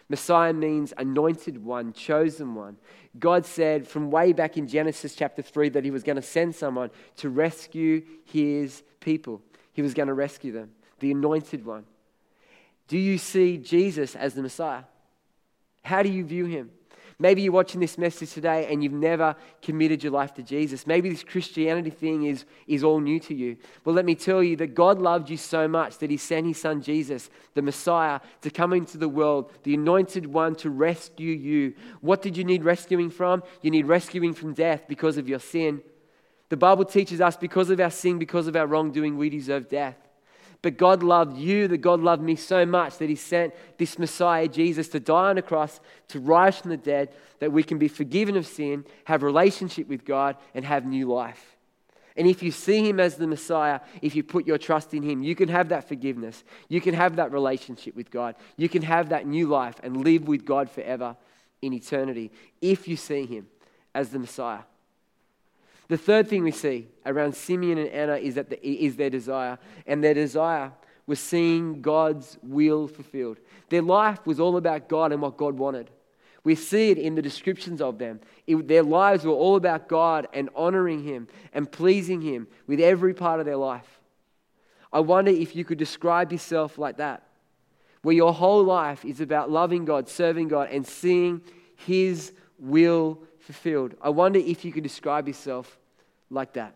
Messiah 0.09 0.53
means 0.53 0.93
anointed 0.97 1.63
one, 1.63 1.93
chosen 1.93 2.55
one. 2.55 2.77
God 3.19 3.45
said 3.45 3.87
from 3.87 4.11
way 4.11 4.33
back 4.33 4.57
in 4.57 4.67
Genesis 4.67 5.15
chapter 5.15 5.41
3 5.41 5.69
that 5.69 5.83
he 5.83 5.91
was 5.91 6.03
going 6.03 6.15
to 6.17 6.21
send 6.21 6.55
someone 6.55 6.89
to 7.17 7.29
rescue 7.29 8.03
his 8.25 8.83
people. 8.99 9.41
He 9.71 9.81
was 9.81 9.93
going 9.93 10.07
to 10.07 10.13
rescue 10.13 10.51
them, 10.51 10.71
the 10.99 11.11
anointed 11.11 11.65
one. 11.65 11.85
Do 12.87 12.97
you 12.97 13.17
see 13.17 13.57
Jesus 13.57 14.15
as 14.15 14.33
the 14.33 14.41
Messiah? 14.41 14.83
How 15.83 16.03
do 16.03 16.09
you 16.09 16.23
view 16.23 16.45
him? 16.45 16.71
Maybe 17.19 17.41
you're 17.41 17.53
watching 17.53 17.79
this 17.79 17.97
message 17.97 18.33
today 18.33 18.67
and 18.71 18.83
you've 18.83 18.93
never 18.93 19.35
committed 19.61 20.03
your 20.03 20.11
life 20.11 20.33
to 20.35 20.43
Jesus. 20.43 20.87
Maybe 20.87 21.09
this 21.09 21.23
Christianity 21.23 21.89
thing 21.89 22.25
is, 22.25 22.45
is 22.67 22.83
all 22.83 22.99
new 22.99 23.19
to 23.21 23.33
you. 23.33 23.57
Well, 23.85 23.95
let 23.95 24.05
me 24.05 24.15
tell 24.15 24.43
you 24.43 24.55
that 24.57 24.75
God 24.75 24.99
loved 24.99 25.29
you 25.29 25.37
so 25.37 25.67
much 25.67 25.99
that 25.99 26.09
He 26.09 26.17
sent 26.17 26.47
His 26.47 26.59
Son 26.59 26.81
Jesus, 26.81 27.29
the 27.53 27.61
Messiah, 27.61 28.19
to 28.41 28.49
come 28.49 28.73
into 28.73 28.97
the 28.97 29.09
world, 29.09 29.51
the 29.63 29.75
anointed 29.75 30.25
one 30.25 30.55
to 30.55 30.69
rescue 30.69 31.33
you. 31.33 31.73
What 32.01 32.21
did 32.21 32.37
you 32.37 32.43
need 32.43 32.63
rescuing 32.63 33.09
from? 33.09 33.43
You 33.61 33.71
need 33.71 33.85
rescuing 33.85 34.33
from 34.33 34.53
death 34.53 34.83
because 34.87 35.17
of 35.17 35.29
your 35.29 35.39
sin. 35.39 35.81
The 36.49 36.57
Bible 36.57 36.85
teaches 36.85 37.21
us 37.21 37.37
because 37.37 37.69
of 37.69 37.79
our 37.79 37.91
sin, 37.91 38.19
because 38.19 38.47
of 38.47 38.55
our 38.55 38.67
wrongdoing, 38.67 39.17
we 39.17 39.29
deserve 39.29 39.69
death. 39.69 39.97
But 40.63 40.77
God 40.77 41.03
loved 41.03 41.37
you, 41.37 41.67
that 41.67 41.79
God 41.79 41.99
loved 41.99 42.23
me 42.23 42.37
so 42.37 42.65
much 42.65 42.97
that 42.97 43.09
He 43.09 43.15
sent 43.15 43.53
this 43.77 43.99
Messiah, 43.99 44.47
Jesus, 44.47 44.87
to 44.87 44.99
die 44.99 45.29
on 45.29 45.37
a 45.37 45.41
cross, 45.41 45.81
to 46.07 46.19
rise 46.21 46.57
from 46.57 46.71
the 46.71 46.77
dead, 46.77 47.13
that 47.39 47.51
we 47.51 47.63
can 47.63 47.77
be 47.77 47.89
forgiven 47.89 48.37
of 48.37 48.47
sin, 48.47 48.85
have 49.03 49.23
relationship 49.23 49.89
with 49.89 50.05
God, 50.05 50.37
and 50.55 50.63
have 50.63 50.85
new 50.85 51.11
life. 51.11 51.57
And 52.15 52.27
if 52.27 52.41
you 52.41 52.49
see 52.49 52.87
Him 52.87 53.01
as 53.01 53.15
the 53.15 53.27
Messiah, 53.27 53.81
if 54.01 54.15
you 54.15 54.23
put 54.23 54.47
your 54.47 54.57
trust 54.57 54.93
in 54.93 55.03
Him, 55.03 55.21
you 55.21 55.35
can 55.35 55.49
have 55.49 55.67
that 55.69 55.89
forgiveness. 55.89 56.45
You 56.69 56.79
can 56.79 56.93
have 56.93 57.17
that 57.17 57.33
relationship 57.33 57.93
with 57.93 58.09
God. 58.09 58.35
You 58.55 58.69
can 58.69 58.83
have 58.83 59.09
that 59.09 59.27
new 59.27 59.47
life 59.47 59.75
and 59.83 60.05
live 60.05 60.29
with 60.29 60.45
God 60.45 60.69
forever 60.69 61.17
in 61.61 61.73
eternity 61.73 62.31
if 62.61 62.87
you 62.87 62.95
see 62.95 63.25
Him 63.25 63.47
as 63.93 64.11
the 64.11 64.19
Messiah. 64.19 64.61
The 65.93 65.97
third 65.97 66.27
thing 66.27 66.41
we 66.41 66.49
see 66.49 66.87
around 67.05 67.35
Simeon 67.35 67.77
and 67.77 67.87
Anna 67.89 68.15
is, 68.15 68.33
that 68.33 68.49
the, 68.49 68.59
is 68.67 68.95
their 68.95 69.11
desire. 69.11 69.59
And 69.85 70.03
their 70.03 70.15
desire 70.15 70.71
was 71.05 71.19
seeing 71.19 71.83
God's 71.83 72.35
will 72.41 72.87
fulfilled. 72.87 73.37
Their 73.69 73.83
life 73.83 74.25
was 74.25 74.39
all 74.39 74.57
about 74.57 74.89
God 74.89 75.11
and 75.11 75.21
what 75.21 75.37
God 75.37 75.55
wanted. 75.55 75.91
We 76.43 76.55
see 76.55 76.89
it 76.89 76.97
in 76.97 77.13
the 77.13 77.21
descriptions 77.21 77.79
of 77.79 77.99
them. 77.99 78.21
It, 78.47 78.67
their 78.67 78.81
lives 78.81 79.23
were 79.23 79.33
all 79.33 79.55
about 79.55 79.87
God 79.87 80.27
and 80.33 80.49
honoring 80.55 81.03
Him 81.03 81.27
and 81.53 81.71
pleasing 81.71 82.21
Him 82.21 82.47
with 82.65 82.79
every 82.79 83.13
part 83.13 83.39
of 83.39 83.45
their 83.45 83.57
life. 83.57 83.99
I 84.91 84.99
wonder 84.99 85.29
if 85.29 85.55
you 85.55 85.63
could 85.63 85.77
describe 85.77 86.31
yourself 86.31 86.79
like 86.79 86.97
that, 86.97 87.21
where 88.01 88.15
your 88.15 88.33
whole 88.33 88.63
life 88.63 89.05
is 89.05 89.21
about 89.21 89.51
loving 89.51 89.85
God, 89.85 90.09
serving 90.09 90.47
God, 90.47 90.69
and 90.71 90.87
seeing 90.87 91.41
His 91.75 92.33
will 92.57 93.19
fulfilled. 93.37 93.93
I 94.01 94.09
wonder 94.09 94.39
if 94.39 94.65
you 94.65 94.71
could 94.71 94.81
describe 94.81 95.27
yourself 95.27 95.77
like 96.29 96.53
that. 96.53 96.75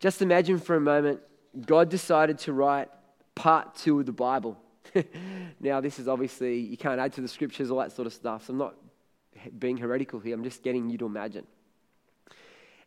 Just 0.00 0.22
imagine 0.22 0.58
for 0.58 0.76
a 0.76 0.80
moment 0.80 1.20
God 1.66 1.88
decided 1.88 2.38
to 2.40 2.52
write 2.52 2.88
part 3.34 3.74
two 3.76 4.00
of 4.00 4.06
the 4.06 4.12
Bible. 4.12 4.58
now, 5.60 5.80
this 5.80 5.98
is 5.98 6.08
obviously, 6.08 6.58
you 6.58 6.76
can't 6.76 7.00
add 7.00 7.12
to 7.14 7.20
the 7.20 7.28
scriptures, 7.28 7.70
all 7.70 7.78
that 7.78 7.92
sort 7.92 8.06
of 8.06 8.12
stuff. 8.12 8.46
So 8.46 8.52
I'm 8.52 8.58
not 8.58 8.74
being 9.58 9.76
heretical 9.76 10.20
here, 10.20 10.34
I'm 10.34 10.44
just 10.44 10.62
getting 10.62 10.90
you 10.90 10.98
to 10.98 11.06
imagine. 11.06 11.46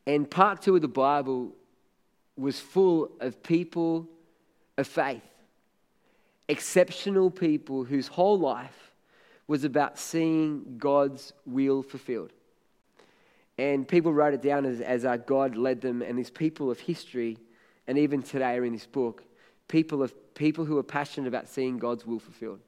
And 0.06 0.30
part 0.30 0.62
two 0.62 0.76
of 0.76 0.82
the 0.82 0.88
Bible 0.88 1.54
was 2.38 2.60
full 2.60 3.12
of 3.20 3.44
people 3.44 4.08
of 4.78 4.88
faith, 4.88 5.24
exceptional 6.48 7.30
people 7.30 7.84
whose 7.84 8.08
whole 8.08 8.40
life 8.40 8.94
was 9.48 9.64
about 9.64 9.98
seeing 9.98 10.78
God's 10.78 11.34
will 11.46 11.82
fulfilled. 11.82 12.32
And 13.58 13.88
people 13.88 14.14
wrote 14.14 14.34
it 14.34 14.42
down 14.42 14.66
as, 14.66 14.82
as 14.82 15.04
uh, 15.04 15.18
God 15.18 15.56
led 15.56 15.82
them, 15.82 16.02
and 16.02 16.18
these 16.18 16.30
people 16.30 16.70
of 16.70 16.80
history, 16.80 17.38
and 17.88 17.98
even 17.98 18.22
today 18.22 18.56
are 18.58 18.66
in 18.66 18.74
this 18.74 18.86
book, 18.86 19.24
people, 19.68 20.04
of, 20.04 20.14
people 20.36 20.66
who 20.66 20.78
are 20.78 20.84
passionate 20.84 21.28
about 21.28 21.50
seeing 21.50 21.78
God's 21.80 22.06
will 22.06 22.20
fulfilled. 22.20 22.60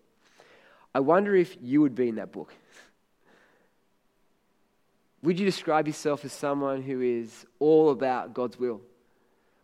I 0.93 0.99
wonder 1.01 1.35
if 1.35 1.55
you 1.61 1.81
would 1.81 1.93
be 1.93 2.09
in 2.09 2.15
that 2.15 2.31
book. 2.31 2.53
Would 5.21 5.39
you 5.39 5.45
describe 5.45 5.85
yourself 5.85 6.25
as 6.25 6.33
someone 6.33 6.81
who 6.81 7.01
is 7.01 7.45
all 7.59 7.91
about 7.91 8.33
God's 8.33 8.57
will, 8.57 8.81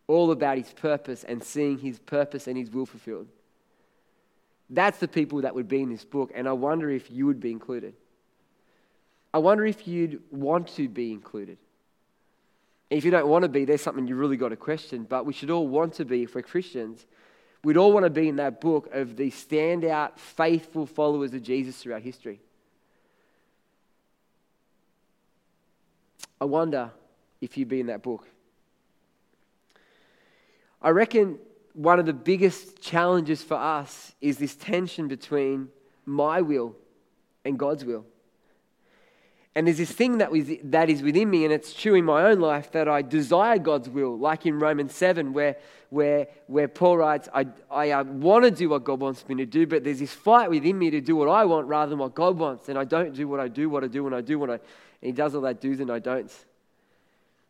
all 0.06 0.30
about 0.30 0.58
his 0.58 0.72
purpose 0.72 1.24
and 1.24 1.42
seeing 1.42 1.78
his 1.78 1.98
purpose 1.98 2.46
and 2.46 2.56
his 2.56 2.70
will 2.70 2.86
fulfilled? 2.86 3.26
That's 4.68 4.98
the 4.98 5.08
people 5.08 5.42
that 5.42 5.54
would 5.54 5.68
be 5.68 5.80
in 5.80 5.90
this 5.90 6.04
book, 6.04 6.30
and 6.34 6.48
I 6.48 6.52
wonder 6.52 6.90
if 6.90 7.10
you 7.10 7.26
would 7.26 7.40
be 7.40 7.50
included. 7.50 7.94
I 9.36 9.38
wonder 9.38 9.66
if 9.66 9.86
you'd 9.86 10.22
want 10.30 10.68
to 10.76 10.88
be 10.88 11.12
included. 11.12 11.58
if 12.88 13.04
you 13.04 13.10
don't 13.10 13.28
want 13.28 13.42
to 13.42 13.50
be, 13.50 13.66
there's 13.66 13.82
something 13.82 14.06
you 14.06 14.16
really 14.16 14.38
got 14.38 14.48
to 14.48 14.56
question, 14.56 15.02
but 15.02 15.26
we 15.26 15.34
should 15.34 15.50
all 15.50 15.68
want 15.68 15.92
to 15.96 16.06
be 16.06 16.22
if 16.22 16.34
we're 16.34 16.40
Christians. 16.40 17.04
We'd 17.62 17.76
all 17.76 17.92
want 17.92 18.04
to 18.04 18.10
be 18.10 18.30
in 18.30 18.36
that 18.36 18.62
book 18.62 18.88
of 18.94 19.14
the 19.14 19.30
standout, 19.30 20.18
faithful 20.18 20.86
followers 20.86 21.34
of 21.34 21.42
Jesus 21.42 21.76
throughout 21.76 22.00
history. 22.00 22.40
I 26.40 26.46
wonder 26.46 26.90
if 27.42 27.58
you'd 27.58 27.68
be 27.68 27.80
in 27.80 27.88
that 27.88 28.02
book. 28.02 28.26
I 30.80 30.88
reckon 30.88 31.38
one 31.74 31.98
of 31.98 32.06
the 32.06 32.14
biggest 32.14 32.80
challenges 32.80 33.42
for 33.42 33.58
us 33.58 34.14
is 34.22 34.38
this 34.38 34.56
tension 34.56 35.08
between 35.08 35.68
my 36.06 36.40
will 36.40 36.74
and 37.44 37.58
God's 37.58 37.84
will. 37.84 38.06
And 39.56 39.66
there's 39.66 39.78
this 39.78 39.90
thing 39.90 40.18
that, 40.18 40.30
was, 40.30 40.50
that 40.64 40.90
is 40.90 41.02
within 41.02 41.30
me, 41.30 41.44
and 41.44 41.52
it's 41.52 41.72
true 41.72 41.94
in 41.94 42.04
my 42.04 42.24
own 42.24 42.40
life, 42.40 42.70
that 42.72 42.88
I 42.88 43.00
desire 43.00 43.58
God's 43.58 43.88
will, 43.88 44.18
like 44.18 44.44
in 44.44 44.58
Romans 44.58 44.94
7, 44.94 45.32
where, 45.32 45.56
where, 45.88 46.28
where 46.46 46.68
Paul 46.68 46.98
writes, 46.98 47.26
I, 47.32 47.46
I 47.70 47.92
uh, 47.92 48.04
want 48.04 48.44
to 48.44 48.50
do 48.50 48.68
what 48.68 48.84
God 48.84 49.00
wants 49.00 49.26
me 49.26 49.34
to 49.36 49.46
do, 49.46 49.66
but 49.66 49.82
there's 49.82 50.00
this 50.00 50.12
fight 50.12 50.50
within 50.50 50.78
me 50.78 50.90
to 50.90 51.00
do 51.00 51.16
what 51.16 51.30
I 51.30 51.46
want 51.46 51.68
rather 51.68 51.88
than 51.88 51.98
what 51.98 52.14
God 52.14 52.36
wants. 52.36 52.68
And 52.68 52.78
I 52.78 52.84
don't 52.84 53.14
do 53.14 53.26
what 53.26 53.40
I 53.40 53.48
do, 53.48 53.70
what 53.70 53.82
I 53.82 53.86
do, 53.86 54.04
when 54.04 54.12
I 54.12 54.20
do 54.20 54.38
what 54.38 54.50
I. 54.50 54.52
And 54.52 54.60
he 55.00 55.12
does 55.12 55.34
all 55.34 55.40
that 55.40 55.58
do's 55.58 55.80
and 55.80 55.90
I 55.90 56.00
don'ts. 56.00 56.44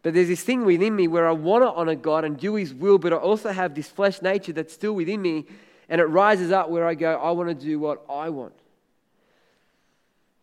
But 0.05 0.14
there's 0.14 0.29
this 0.29 0.45
thing 0.45 0.64
within 0.64 0.95
me 0.95 1.09
where 1.09 1.27
I 1.27 1.33
want 1.33 1.64
to 1.64 1.73
honor 1.73 1.97
God 1.97 2.25
and 2.25 2.38
do 2.38 2.55
His 2.55 2.73
will, 2.73 2.99
but 2.99 3.12
I 3.12 3.16
also 3.16 3.51
have 3.51 3.75
this 3.75 3.88
flesh 3.88 4.23
nature 4.23 4.53
that's 4.53 4.73
still 4.73 4.92
within 4.92 5.21
me, 5.21 5.47
and 5.88 6.01
it 6.01 6.05
rises 6.05 6.53
up 6.53 6.71
where 6.71 6.87
I 6.87 6.95
go, 6.95 7.16
I 7.16 7.33
want 7.33 7.49
to 7.49 7.55
do 7.57 7.81
what 7.81 8.05
I 8.09 8.29
want. 8.31 8.53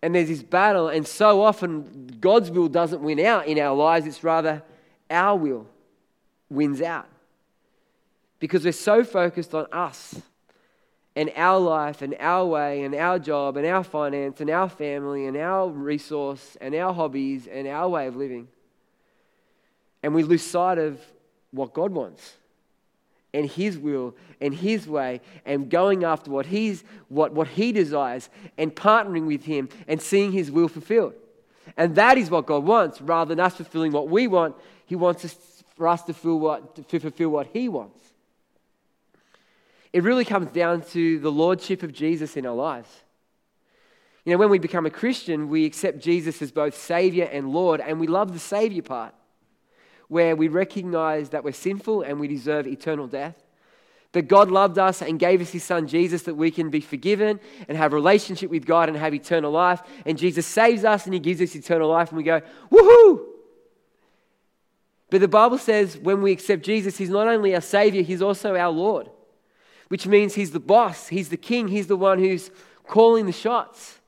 And 0.03 0.13
there's 0.13 0.27
this 0.27 0.43
battle, 0.43 0.89
and 0.89 1.07
so 1.07 1.41
often 1.41 2.17
God's 2.19 2.51
will 2.51 2.67
doesn't 2.67 3.01
win 3.01 3.21
out 3.21 3.47
in 3.47 3.57
our 3.57 3.73
lives, 3.73 4.05
it's 4.05 4.23
rather 4.23 4.61
our 5.09 5.37
will 5.37 5.65
wins 6.49 6.81
out. 6.81 7.07
Because 8.39 8.65
we're 8.65 8.73
so 8.73 9.05
focused 9.05 9.55
on 9.55 9.65
us 9.71 10.21
and 11.15 11.31
our 11.37 11.57
life 11.57 12.01
and 12.01 12.15
our 12.19 12.45
way 12.45 12.83
and 12.83 12.93
our 12.95 13.17
job 13.17 13.55
and 13.55 13.65
our 13.65 13.83
finance 13.83 14.41
and 14.41 14.49
our 14.49 14.67
family 14.67 15.25
and 15.25 15.37
our 15.37 15.69
resource 15.69 16.57
and 16.59 16.75
our 16.75 16.93
hobbies 16.93 17.47
and 17.47 17.65
our 17.67 17.87
way 17.87 18.07
of 18.07 18.15
living 18.15 18.49
and 20.03 20.13
we 20.13 20.21
lose 20.23 20.43
sight 20.43 20.77
of 20.77 20.99
what 21.51 21.73
God 21.73 21.91
wants 21.91 22.35
and 23.33 23.45
his 23.45 23.77
will 23.77 24.15
and 24.39 24.53
his 24.53 24.87
way 24.87 25.21
and 25.45 25.69
going 25.69 26.03
after 26.03 26.29
what 26.29 26.45
he's 26.45 26.83
what, 27.09 27.33
what 27.33 27.47
he 27.47 27.71
desires 27.71 28.29
and 28.57 28.75
partnering 28.75 29.25
with 29.25 29.43
him 29.45 29.69
and 29.87 30.01
seeing 30.01 30.31
his 30.31 30.51
will 30.51 30.67
fulfilled. 30.67 31.13
And 31.77 31.95
that 31.95 32.17
is 32.17 32.29
what 32.29 32.45
god 32.45 32.63
wants. 32.63 33.01
Rather 33.01 33.29
than 33.29 33.39
us 33.39 33.55
fulfilling 33.55 33.91
what 33.91 34.09
we 34.09 34.27
want 34.27 34.55
he 34.85 34.95
wants 34.95 35.25
us 35.25 35.35
for 35.75 35.87
us 35.87 36.03
to, 36.03 36.13
feel 36.13 36.39
what, 36.39 36.87
to 36.87 36.99
fulfill 36.99 37.29
what 37.29 37.47
he 37.47 37.67
wants. 37.67 37.99
It 39.91 40.03
really 40.03 40.25
comes 40.25 40.51
down 40.51 40.81
to 40.91 41.19
the 41.19 41.31
lordship 41.31 41.83
of 41.83 41.93
jesus 41.93 42.37
in 42.37 42.45
our 42.45 42.55
lives. 42.55 42.89
You 44.25 44.31
know, 44.31 44.37
when 44.37 44.49
we 44.49 44.59
become 44.59 44.85
a 44.85 44.89
Christian, 44.89 45.49
we 45.49 45.65
accept 45.65 45.99
Jesus 45.99 46.41
as 46.41 46.51
both 46.51 46.77
Savior 46.77 47.25
and 47.31 47.51
Lord, 47.51 47.81
and 47.81 47.99
we 47.99 48.07
love 48.07 48.31
the 48.31 48.39
Savior 48.39 48.81
part, 48.81 49.13
where 50.13 50.35
we 50.35 50.47
recognize 50.47 51.29
that 51.29 51.43
we're 51.43 51.51
sinful 51.51 52.03
and 52.03 52.19
we 52.19 52.27
deserve 52.27 52.67
eternal 52.67 53.07
death. 53.07 53.35
But 54.13 54.27
God 54.27 54.51
loved 54.51 54.77
us 54.77 55.01
and 55.01 55.19
gave 55.19 55.41
us 55.41 55.49
His 55.49 55.63
Son 55.63 55.87
Jesus 55.87 56.21
that 56.23 56.35
we 56.35 56.51
can 56.51 56.69
be 56.69 56.81
forgiven 56.81 57.39
and 57.67 57.75
have 57.75 57.93
relationship 57.93 58.51
with 58.51 58.65
God 58.65 58.87
and 58.87 58.97
have 58.97 59.13
eternal 59.13 59.51
life. 59.51 59.81
And 60.05 60.17
Jesus 60.17 60.45
saves 60.45 60.85
us 60.85 61.05
and 61.05 61.15
He 61.15 61.19
gives 61.19 61.41
us 61.41 61.55
eternal 61.55 61.89
life, 61.89 62.09
and 62.09 62.17
we 62.17 62.23
go, 62.23 62.41
woohoo! 62.71 63.25
But 65.09 65.19
the 65.21 65.27
Bible 65.27 65.57
says 65.57 65.97
when 65.97 66.21
we 66.21 66.31
accept 66.31 66.63
Jesus, 66.63 66.95
He's 66.97 67.09
not 67.09 67.27
only 67.27 67.55
our 67.55 67.61
Savior, 67.61 68.03
He's 68.03 68.21
also 68.21 68.55
our 68.55 68.69
Lord, 68.69 69.09
which 69.87 70.05
means 70.05 70.35
He's 70.35 70.51
the 70.51 70.59
boss, 70.59 71.07
He's 71.07 71.29
the 71.29 71.37
King, 71.37 71.67
He's 71.67 71.87
the 71.87 71.97
one 71.97 72.19
who's 72.19 72.51
calling 72.87 73.25
the 73.25 73.31
shots. 73.31 73.99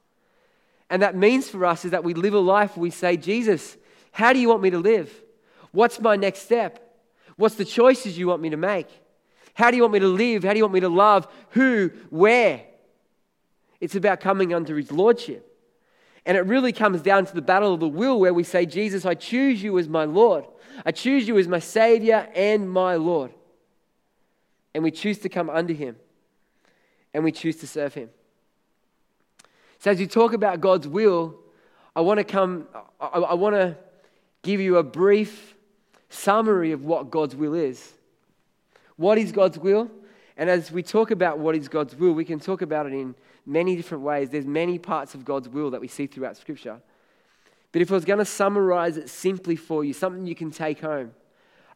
And 0.87 1.01
that 1.01 1.15
means 1.15 1.49
for 1.49 1.65
us 1.65 1.83
is 1.83 1.91
that 1.91 2.03
we 2.03 2.13
live 2.13 2.35
a 2.35 2.39
life 2.39 2.77
where 2.77 2.83
we 2.83 2.91
say, 2.91 3.17
Jesus, 3.17 3.75
how 4.11 4.33
do 4.33 4.39
you 4.39 4.49
want 4.49 4.61
me 4.61 4.69
to 4.69 4.79
live? 4.79 5.11
What's 5.75 5.99
my 5.99 6.15
next 6.15 6.43
step? 6.43 6.79
What's 7.35 7.55
the 7.55 7.65
choices 7.65 8.17
you 8.17 8.27
want 8.27 8.41
me 8.41 8.49
to 8.49 8.57
make? 8.57 8.87
How 9.53 9.71
do 9.71 9.77
you 9.77 9.83
want 9.83 9.93
me 9.93 9.99
to 9.99 10.07
live? 10.07 10.43
How 10.43 10.51
do 10.51 10.57
you 10.57 10.63
want 10.63 10.73
me 10.73 10.79
to 10.79 10.89
love? 10.89 11.27
Who? 11.49 11.91
Where? 12.09 12.63
It's 13.81 13.95
about 13.95 14.21
coming 14.21 14.53
under 14.53 14.77
his 14.77 14.89
lordship. 14.89 15.45
And 16.25 16.37
it 16.37 16.45
really 16.45 16.71
comes 16.71 17.01
down 17.01 17.25
to 17.25 17.35
the 17.35 17.41
battle 17.41 17.73
of 17.73 17.81
the 17.81 17.89
will 17.89 18.19
where 18.19 18.33
we 18.33 18.43
say, 18.43 18.65
Jesus, 18.65 19.05
I 19.05 19.15
choose 19.15 19.61
you 19.61 19.77
as 19.77 19.89
my 19.89 20.05
Lord. 20.05 20.45
I 20.85 20.91
choose 20.91 21.27
you 21.27 21.37
as 21.37 21.47
my 21.47 21.59
Savior 21.59 22.27
and 22.33 22.69
my 22.69 22.95
Lord. 22.95 23.33
And 24.73 24.83
we 24.83 24.91
choose 24.91 25.19
to 25.19 25.29
come 25.29 25.49
under 25.49 25.73
him. 25.73 25.97
And 27.13 27.23
we 27.23 27.33
choose 27.33 27.57
to 27.57 27.67
serve 27.67 27.93
him. 27.93 28.09
So, 29.79 29.91
as 29.91 29.99
we 29.99 30.07
talk 30.07 30.33
about 30.33 30.61
God's 30.61 30.87
will, 30.87 31.35
I 31.95 32.01
want 32.01 32.17
to 32.19 32.23
come, 32.23 32.67
I, 32.99 33.19
I 33.19 33.33
want 33.35 33.55
to 33.55 33.77
give 34.41 34.61
you 34.61 34.77
a 34.77 34.83
brief 34.83 35.54
summary 36.15 36.71
of 36.71 36.85
what 36.85 37.11
God's 37.11 37.35
will 37.35 37.53
is. 37.53 37.93
What 38.95 39.17
is 39.17 39.31
God's 39.31 39.57
will? 39.57 39.91
And 40.37 40.49
as 40.49 40.71
we 40.71 40.83
talk 40.83 41.11
about 41.11 41.39
what 41.39 41.55
is 41.55 41.67
God's 41.67 41.95
will, 41.95 42.13
we 42.13 42.25
can 42.25 42.39
talk 42.39 42.61
about 42.61 42.85
it 42.85 42.93
in 42.93 43.15
many 43.45 43.75
different 43.75 44.03
ways. 44.03 44.29
There's 44.29 44.45
many 44.45 44.79
parts 44.79 45.15
of 45.15 45.23
God's 45.23 45.47
will 45.47 45.71
that 45.71 45.81
we 45.81 45.87
see 45.87 46.07
throughout 46.07 46.37
Scripture. 46.37 46.81
But 47.71 47.81
if 47.81 47.91
I 47.91 47.95
was 47.95 48.05
going 48.05 48.19
to 48.19 48.25
summarize 48.25 48.97
it 48.97 49.09
simply 49.09 49.55
for 49.55 49.83
you, 49.83 49.93
something 49.93 50.25
you 50.25 50.35
can 50.35 50.51
take 50.51 50.79
home, 50.79 51.11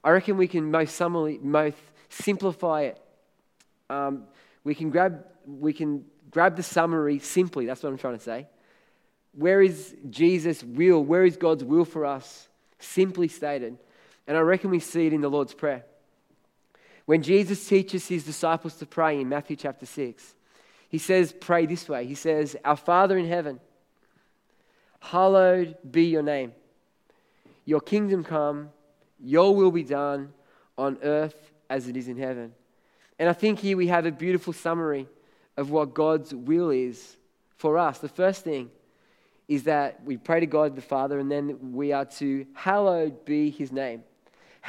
I 0.04 0.12
reckon 0.12 0.38
we 0.38 0.48
can 0.48 0.72
most, 0.72 0.96
summary, 0.96 1.40
most 1.42 1.78
simplify 2.10 2.84
it. 2.84 3.02
Um, 3.90 4.24
we 4.64 4.76
can 4.76 4.90
grab, 4.90 5.26
we 5.46 5.74
can 5.74 6.06
grab 6.32 6.56
the 6.56 6.64
summary 6.64 7.20
simply. 7.20 7.66
That's 7.66 7.84
what 7.84 7.90
I'm 7.90 7.98
trying 7.98 8.18
to 8.18 8.24
say. 8.24 8.48
Where 9.34 9.62
is 9.62 9.96
Jesus' 10.10 10.64
will? 10.64 11.04
Where 11.04 11.26
is 11.26 11.38
God's 11.38 11.64
will 11.64 11.86
for 11.86 12.06
us? 12.06 12.48
Simply 12.80 13.28
stated. 13.28 13.78
And 14.30 14.38
I 14.38 14.42
reckon 14.42 14.70
we 14.70 14.80
see 14.80 15.08
it 15.08 15.14
in 15.14 15.22
the 15.22 15.30
Lord's 15.30 15.56
Prayer. 15.56 15.84
When 17.08 17.24
Jesus 17.24 17.68
teaches 17.68 18.08
his 18.08 18.24
disciples 18.24 18.76
to 18.76 18.86
pray 18.86 19.20
in 19.20 19.28
Matthew 19.28 19.56
chapter 19.56 19.88
6, 19.88 20.36
he 20.88 21.00
says, 21.00 21.34
Pray 21.34 21.66
this 21.66 21.90
way. 21.90 22.06
He 22.06 22.14
says, 22.14 22.56
Our 22.64 22.76
Father 22.76 23.18
in 23.18 23.28
heaven, 23.28 23.60
hallowed 25.00 25.76
be 25.90 26.06
your 26.06 26.22
name. 26.22 26.54
Your 27.66 27.82
kingdom 27.82 28.24
come, 28.24 28.70
your 29.20 29.56
will 29.56 29.72
be 29.72 29.82
done 29.82 30.32
on 30.78 31.00
earth 31.02 31.52
as 31.68 31.88
it 31.88 31.98
is 31.98 32.08
in 32.08 32.18
heaven. 32.18 32.54
And 33.18 33.30
I 33.30 33.34
think 33.34 33.58
here 33.58 33.78
we 33.78 33.88
have 33.88 34.06
a 34.06 34.12
beautiful 34.12 34.54
summary 34.54 35.08
of 35.58 35.72
what 35.72 35.96
God's 35.96 36.36
will 36.36 36.70
is 36.70 37.18
for 37.58 37.80
us. 37.80 37.98
The 37.98 38.08
first 38.08 38.44
thing 38.44 38.70
is 39.48 39.64
that 39.64 40.04
we 40.06 40.18
pray 40.18 40.40
to 40.40 40.46
God 40.46 40.76
the 40.76 40.84
Father, 40.84 41.18
and 41.18 41.32
then 41.32 41.74
we 41.74 41.94
are 41.94 42.06
to 42.06 42.46
hallowed 42.54 43.26
be 43.26 43.50
his 43.50 43.72
name. 43.72 44.04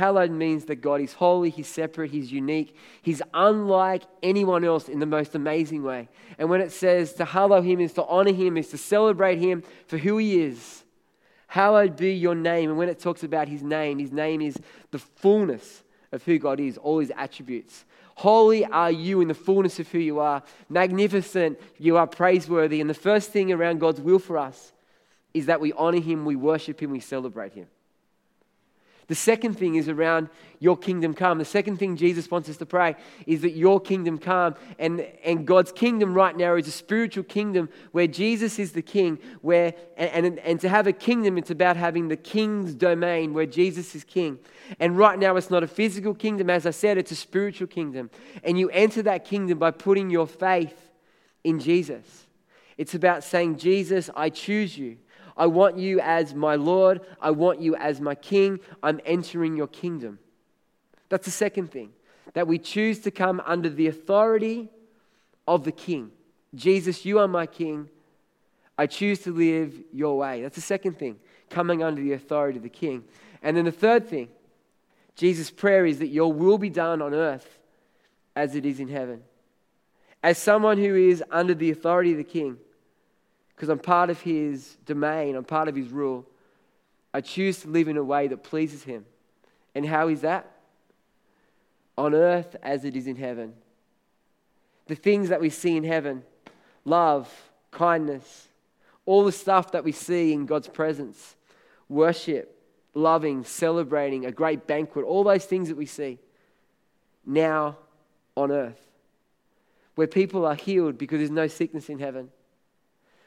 Hallowed 0.01 0.31
means 0.31 0.65
that 0.65 0.77
God 0.77 1.03
is 1.03 1.13
holy, 1.13 1.51
He's 1.51 1.69
separate, 1.69 2.11
He's 2.11 2.33
unique, 2.33 2.75
He's 3.03 3.21
unlike 3.35 4.05
anyone 4.23 4.65
else 4.65 4.89
in 4.89 4.99
the 4.99 5.05
most 5.05 5.35
amazing 5.35 5.83
way. 5.83 6.09
And 6.39 6.49
when 6.49 6.63
it 6.63 6.73
says 6.73 7.13
to 7.15 7.27
hallow 7.27 7.61
Him 7.61 7.81
is 7.81 7.93
to 7.93 8.05
honor 8.07 8.33
Him, 8.33 8.57
is 8.57 8.69
to 8.69 8.79
celebrate 8.79 9.41
Him 9.41 9.63
for 9.89 9.99
who 9.99 10.17
He 10.17 10.41
is. 10.41 10.85
Hallowed 11.49 11.97
be 11.97 12.15
your 12.15 12.35
name. 12.35 12.71
And 12.71 12.79
when 12.79 12.89
it 12.89 12.99
talks 12.99 13.25
about 13.25 13.47
His 13.47 13.63
name, 13.63 13.99
His 13.99 14.11
name 14.11 14.41
is 14.41 14.57
the 14.91 14.99
fullness 14.99 15.83
of 16.13 16.23
who 16.23 16.39
God 16.39 16.61
is, 16.61 16.79
all 16.79 17.01
His 17.01 17.13
attributes. 17.15 17.85
Holy 18.15 18.65
are 18.65 18.91
you 18.91 19.21
in 19.21 19.29
the 19.29 19.35
fullness 19.35 19.79
of 19.81 19.89
who 19.89 19.99
you 19.99 20.19
are. 20.19 20.43
Magnificent, 20.71 21.61
you 21.77 21.99
are 21.99 22.07
praiseworthy. 22.07 22.81
And 22.81 22.89
the 22.89 22.95
first 22.95 23.33
thing 23.33 23.53
around 23.53 23.81
God's 23.81 24.01
will 24.01 24.19
for 24.19 24.39
us 24.39 24.73
is 25.35 25.45
that 25.45 25.61
we 25.61 25.75
honor 25.75 26.01
Him, 26.01 26.25
we 26.25 26.37
worship 26.37 26.81
Him, 26.81 26.91
we 26.91 27.01
celebrate 27.01 27.53
Him. 27.53 27.67
The 29.11 29.17
second 29.17 29.55
thing 29.55 29.75
is 29.75 29.89
around 29.89 30.29
your 30.61 30.77
kingdom 30.77 31.15
come. 31.15 31.39
The 31.39 31.45
second 31.45 31.79
thing 31.79 31.97
Jesus 31.97 32.31
wants 32.31 32.49
us 32.49 32.59
to 32.59 32.65
pray 32.65 32.95
is 33.27 33.41
that 33.41 33.57
your 33.57 33.81
kingdom 33.81 34.19
come. 34.19 34.55
And, 34.79 35.01
and 35.25 35.45
God's 35.45 35.73
kingdom 35.73 36.15
right 36.15 36.37
now 36.37 36.55
is 36.55 36.69
a 36.69 36.71
spiritual 36.71 37.25
kingdom 37.25 37.71
where 37.91 38.07
Jesus 38.07 38.61
is 38.61 38.71
the 38.71 38.83
king. 38.83 39.19
Where, 39.43 39.75
and, 39.97 40.27
and, 40.27 40.39
and 40.39 40.61
to 40.61 40.69
have 40.69 40.87
a 40.87 40.93
kingdom, 40.93 41.39
it's 41.39 41.51
about 41.51 41.77
having 41.77 42.07
the 42.07 42.17
king's 42.17 42.73
domain 42.73 43.35
where 43.35 43.47
Jesus 43.47 43.97
is 43.97 44.05
king. 44.05 44.39
And 44.79 44.97
right 44.97 45.19
now, 45.19 45.35
it's 45.35 45.51
not 45.51 45.65
a 45.65 45.67
physical 45.67 46.15
kingdom. 46.15 46.49
As 46.49 46.65
I 46.65 46.71
said, 46.71 46.97
it's 46.97 47.11
a 47.11 47.17
spiritual 47.17 47.67
kingdom. 47.67 48.11
And 48.45 48.61
you 48.61 48.71
enter 48.71 49.03
that 49.03 49.25
kingdom 49.25 49.59
by 49.59 49.73
putting 49.73 50.09
your 50.09 50.29
faith 50.29 50.93
in 51.43 51.59
Jesus. 51.59 52.29
It's 52.79 52.95
about 52.95 53.25
saying, 53.25 53.57
Jesus, 53.57 54.09
I 54.15 54.31
choose 54.31 54.79
you. 54.79 54.99
I 55.37 55.47
want 55.47 55.79
you 55.79 56.01
as 56.01 56.35
my 56.35 56.57
Lord. 56.57 57.01
I 57.21 57.31
want 57.31 57.61
you 57.61 57.77
as 57.77 58.01
my 58.01 58.15
King. 58.15 58.61
I'm 58.83 59.01
entering 59.05 59.57
your 59.57 59.69
kingdom. 59.69 60.19
That's 61.09 61.25
the 61.25 61.33
second 61.33 61.71
thing, 61.71 61.91
that 62.35 62.47
we 62.47 62.59
choose 62.59 63.01
to 63.01 63.11
come 63.11 63.43
under 63.45 63.69
the 63.69 63.89
authority 63.89 64.69
of 65.49 65.65
the 65.65 65.73
King. 65.73 66.13
Jesus, 66.55 67.05
you 67.05 67.19
are 67.19 67.29
my 67.29 67.47
King. 67.47 67.89
I 68.79 68.87
choose 68.87 69.21
to 69.21 69.33
live 69.33 69.75
your 69.93 70.17
way. 70.17 70.43
That's 70.43 70.55
the 70.55 70.63
second 70.63 70.99
thing, 70.99 71.17
coming 71.51 71.83
under 71.83 72.01
the 72.01 72.13
authority 72.13 72.59
of 72.59 72.63
the 72.63 72.69
King. 72.69 73.05
And 73.43 73.57
then 73.57 73.65
the 73.65 73.73
third 73.73 74.09
thing, 74.09 74.29
Jesus' 75.17 75.51
prayer 75.51 75.85
is 75.85 75.99
that 75.99 76.07
your 76.07 76.33
will 76.33 76.59
be 76.59 76.71
done 76.71 77.03
on 77.03 77.13
earth 77.13 77.59
as 78.37 78.55
it 78.55 78.65
is 78.65 78.81
in 78.81 78.89
heaven. 78.89 79.23
As 80.23 80.39
someone 80.39 80.79
who 80.79 80.95
is 80.95 81.23
under 81.31 81.55
the 81.55 81.71
authority 81.71 82.13
of 82.13 82.19
the 82.19 82.25
King, 82.25 82.59
because 83.61 83.69
I'm 83.69 83.79
part 83.79 84.09
of 84.09 84.19
his 84.23 84.79
domain, 84.87 85.37
I'm 85.37 85.45
part 85.45 85.69
of 85.69 85.77
his 85.77 85.89
rule. 85.89 86.25
I 87.13 87.21
choose 87.21 87.61
to 87.61 87.69
live 87.69 87.89
in 87.89 87.99
a 87.99 88.03
way 88.03 88.27
that 88.27 88.43
pleases 88.43 88.85
him. 88.85 89.05
And 89.75 89.85
how 89.85 90.09
is 90.09 90.23
that? 90.23 90.51
On 91.99 92.15
earth 92.15 92.57
as 92.63 92.87
it 92.87 92.97
is 92.97 93.07
in 93.07 93.17
heaven. 93.17 93.53
The 94.87 94.95
things 94.95 95.29
that 95.29 95.43
we 95.43 95.51
see 95.51 95.77
in 95.77 95.85
heaven 95.85 96.23
love, 96.87 97.31
kindness, 97.71 98.49
all 99.05 99.27
the 99.27 99.31
stuff 99.33 99.73
that 99.73 99.85
we 99.85 99.93
see 99.93 100.33
in 100.33 100.47
God's 100.47 100.69
presence, 100.69 101.37
worship, 101.91 102.59
loving, 102.95 103.45
celebrating, 103.45 104.25
a 104.25 104.33
great 104.33 104.67
banquet, 104.67 105.05
all 105.05 105.23
those 105.23 105.45
things 105.45 105.69
that 105.69 105.77
we 105.77 105.85
see 105.85 106.19
now 107.27 107.77
on 108.39 108.51
earth, 108.51 108.81
where 109.97 110.07
people 110.07 110.47
are 110.47 110.55
healed 110.55 110.97
because 110.97 111.19
there's 111.19 111.31
no 111.31 111.47
sickness 111.47 111.91
in 111.91 111.99
heaven 111.99 112.31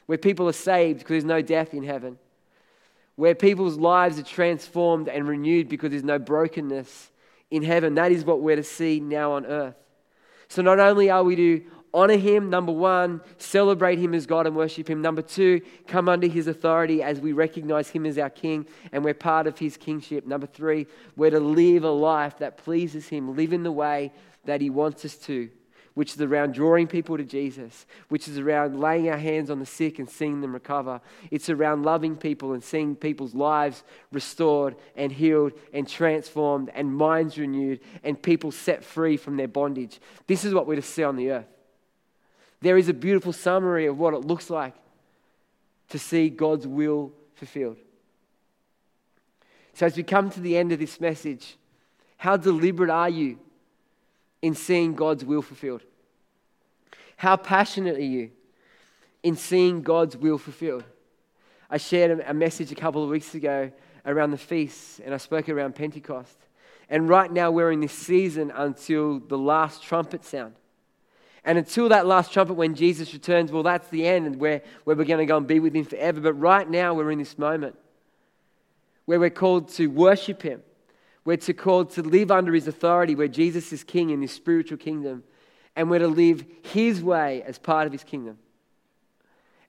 where 0.06 0.18
people 0.18 0.48
are 0.48 0.54
saved 0.54 1.00
because 1.00 1.13
there's 1.13 1.26
no 1.26 1.42
death 1.42 1.74
in 1.74 1.84
heaven, 1.84 2.18
where 3.16 3.36
people's 3.36 3.78
lives 3.78 4.20
are 4.20 4.24
transformed 4.24 5.08
and 5.08 5.28
renewed 5.28 5.70
because 5.70 5.92
there's 5.92 6.04
no 6.04 6.20
brokenness 6.20 7.12
in 7.52 7.63
heaven. 7.63 7.96
That 7.96 8.12
is 8.12 8.26
what 8.26 8.42
we're 8.42 8.56
to 8.56 8.63
see 8.63 9.00
now 9.00 9.34
on 9.34 9.46
earth. 9.46 9.76
So 10.48 10.62
not 10.62 10.80
only 10.80 11.10
are 11.10 11.24
we 11.24 11.36
to 11.36 11.63
honor 11.94 12.18
him, 12.18 12.50
number 12.50 12.72
one, 12.72 13.22
celebrate 13.38 14.00
him 14.00 14.13
as 14.13 14.26
God 14.26 14.48
and 14.48 14.56
worship 14.56 14.89
him. 14.89 15.02
Number 15.02 15.22
two, 15.22 15.62
come 15.88 16.10
under 16.10 16.28
his 16.28 16.48
authority 16.48 17.04
as 17.04 17.20
we 17.20 17.34
recognize 17.34 17.89
him 17.89 18.06
as 18.06 18.18
our 18.18 18.30
king 18.30 18.66
and 18.92 19.04
we're 19.04 19.13
part 19.13 19.48
of 19.48 19.60
his 19.60 19.78
kingship. 19.78 20.26
Number 20.26 20.48
three, 20.48 20.88
we're 21.16 21.32
to 21.32 21.39
live 21.39 21.84
a 21.84 21.92
life 21.92 22.39
that 22.39 22.58
pleases 22.58 23.08
him, 23.08 23.36
live 23.36 23.54
in 23.54 23.63
the 23.63 23.72
way 23.72 24.12
that 24.46 24.60
he 24.60 24.70
wants 24.70 25.06
us 25.06 25.16
to 25.18 25.50
which 25.93 26.13
is 26.13 26.21
around 26.21 26.53
drawing 26.53 26.88
people 26.88 27.17
to 27.17 27.23
Jesus, 27.23 27.86
which 28.10 28.27
is 28.27 28.39
around 28.39 28.79
laying 28.79 29.10
our 29.10 29.17
hands 29.17 29.49
on 29.49 29.60
the 29.60 29.65
sick 29.65 29.99
and 29.99 30.10
seeing 30.10 30.41
them 30.41 30.53
recover. 30.53 30.99
It's 31.29 31.49
around 31.49 31.84
loving 31.84 32.15
people 32.15 32.53
and 32.53 32.63
seeing 32.63 32.95
people's 32.95 33.36
lives 33.36 33.84
restored 34.12 34.75
and 34.95 35.12
healed 35.12 35.53
and 35.71 35.88
transformed 35.88 36.71
and 36.73 36.95
minds 36.95 37.38
renewed 37.38 37.79
and 38.03 38.21
people 38.21 38.51
set 38.51 38.84
free 38.84 39.17
from 39.17 39.38
their 39.38 39.47
bondage. 39.47 39.99
This 40.25 40.43
is 40.43 40.53
what 40.53 40.65
we're 40.65 40.75
to 40.75 40.82
see 40.82 41.03
on 41.03 41.15
the 41.15 41.32
earth. 41.32 41.47
There 42.62 42.77
is 42.77 42.89
a 42.89 42.93
beautiful 42.93 43.34
summary 43.34 43.86
of 43.86 43.99
what 43.99 44.13
it 44.13 44.25
looks 44.25 44.49
like 44.49 44.73
to 45.89 45.99
see 45.99 46.29
God's 46.29 46.65
will 46.65 47.12
fulfilled. 47.36 47.77
So, 49.73 49.86
as 49.86 49.97
we 49.97 50.03
come 50.03 50.29
to 50.29 50.39
the 50.39 50.56
end 50.56 50.71
of 50.71 50.79
this 50.79 51.01
message, 51.01 51.58
how 52.17 52.38
deliberate 52.38 52.89
are 52.89 53.10
you 53.10 53.38
in 54.43 54.53
seeing 54.53 54.93
God's 54.93 55.25
will 55.25 55.41
fulfilled? 55.41 55.82
How 57.17 57.36
passionate 57.36 57.97
are 57.97 58.01
you 58.01 58.29
in 59.23 59.38
seeing 59.38 59.82
God's 59.82 60.15
will 60.15 60.38
fulfilled. 60.38 60.84
I 61.69 61.77
shared 61.77 62.23
a 62.27 62.34
message 62.34 62.71
a 62.71 62.75
couple 62.75 63.03
of 63.03 63.10
weeks 63.10 63.34
ago 63.34 63.71
around 64.06 64.32
the 64.32 64.38
feasts, 64.38 64.99
and 65.03 65.13
I 65.13 65.17
spoke 65.17 65.49
around 65.49 65.73
Pentecost. 65.75 66.38
And 66.89 67.10
right 67.10 67.32
now, 67.32 67.49
we're 67.49 67.71
in 67.71 67.79
this 67.79 67.93
season 67.93 68.51
until 68.51 69.19
the 69.19 69.38
last 69.38 69.82
trumpet 69.82 70.25
sound. 70.25 70.53
And 71.45 71.58
until 71.58 71.89
that 71.89 72.06
last 72.06 72.32
trumpet, 72.32 72.53
when 72.53 72.75
Jesus 72.75 73.13
returns, 73.13 73.51
well, 73.51 73.63
that's 73.63 73.88
the 73.88 74.06
end, 74.06 74.27
and 74.27 74.39
where, 74.39 74.62
where 74.84 74.95
we're 74.95 75.06
going 75.06 75.19
to 75.19 75.25
go 75.25 75.38
and 75.38 75.47
be 75.47 75.60
with 75.60 75.73
Him 75.73 75.86
forever. 75.86 76.19
But 76.19 76.34
right 76.34 76.69
now, 76.69 76.93
we're 76.93 77.12
in 77.12 77.19
this 77.19 77.38
moment 77.38 77.75
where 79.06 79.19
we're 79.19 79.29
called 79.29 79.69
to 79.69 79.88
worship 79.88 80.41
Him. 80.41 80.62
We're 81.26 81.38
to 81.38 81.54
called 81.54 81.92
to 81.92 82.02
live 82.02 82.32
under 82.32 82.54
His 82.54 82.68
authority, 82.68 83.16
where 83.16 83.28
Jesus 83.28 83.72
is 83.72 83.84
King 83.84 84.10
in 84.10 84.22
his 84.22 84.32
spiritual 84.32 84.78
kingdom, 84.78 85.24
and 85.76 85.90
we're 85.90 86.00
to 86.00 86.08
live 86.08 86.44
His 86.64 87.02
way 87.02 87.42
as 87.44 87.58
part 87.58 87.88
of 87.88 87.94
His 87.94 88.04
kingdom. 88.04 88.38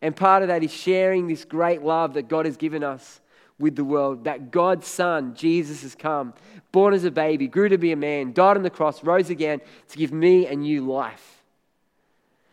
And 0.02 0.14
part 0.14 0.42
of 0.42 0.48
that 0.48 0.62
is 0.62 0.72
sharing 0.72 1.28
this 1.28 1.44
great 1.44 1.82
love 1.82 2.14
that 2.14 2.28
God 2.28 2.44
has 2.44 2.56
given 2.56 2.84
us 2.84 3.20
with 3.58 3.76
the 3.76 3.84
world. 3.84 4.24
That 4.24 4.50
God's 4.50 4.86
Son, 4.86 5.34
Jesus, 5.34 5.82
has 5.82 5.94
come, 5.94 6.34
born 6.72 6.92
as 6.92 7.04
a 7.04 7.10
baby, 7.10 7.46
grew 7.46 7.68
to 7.68 7.78
be 7.78 7.92
a 7.92 7.96
man, 7.96 8.32
died 8.32 8.56
on 8.56 8.62
the 8.62 8.70
cross, 8.70 9.02
rose 9.02 9.30
again 9.30 9.60
to 9.88 9.96
give 9.96 10.12
me 10.12 10.46
and 10.46 10.66
you 10.66 10.84
life. 10.84 11.42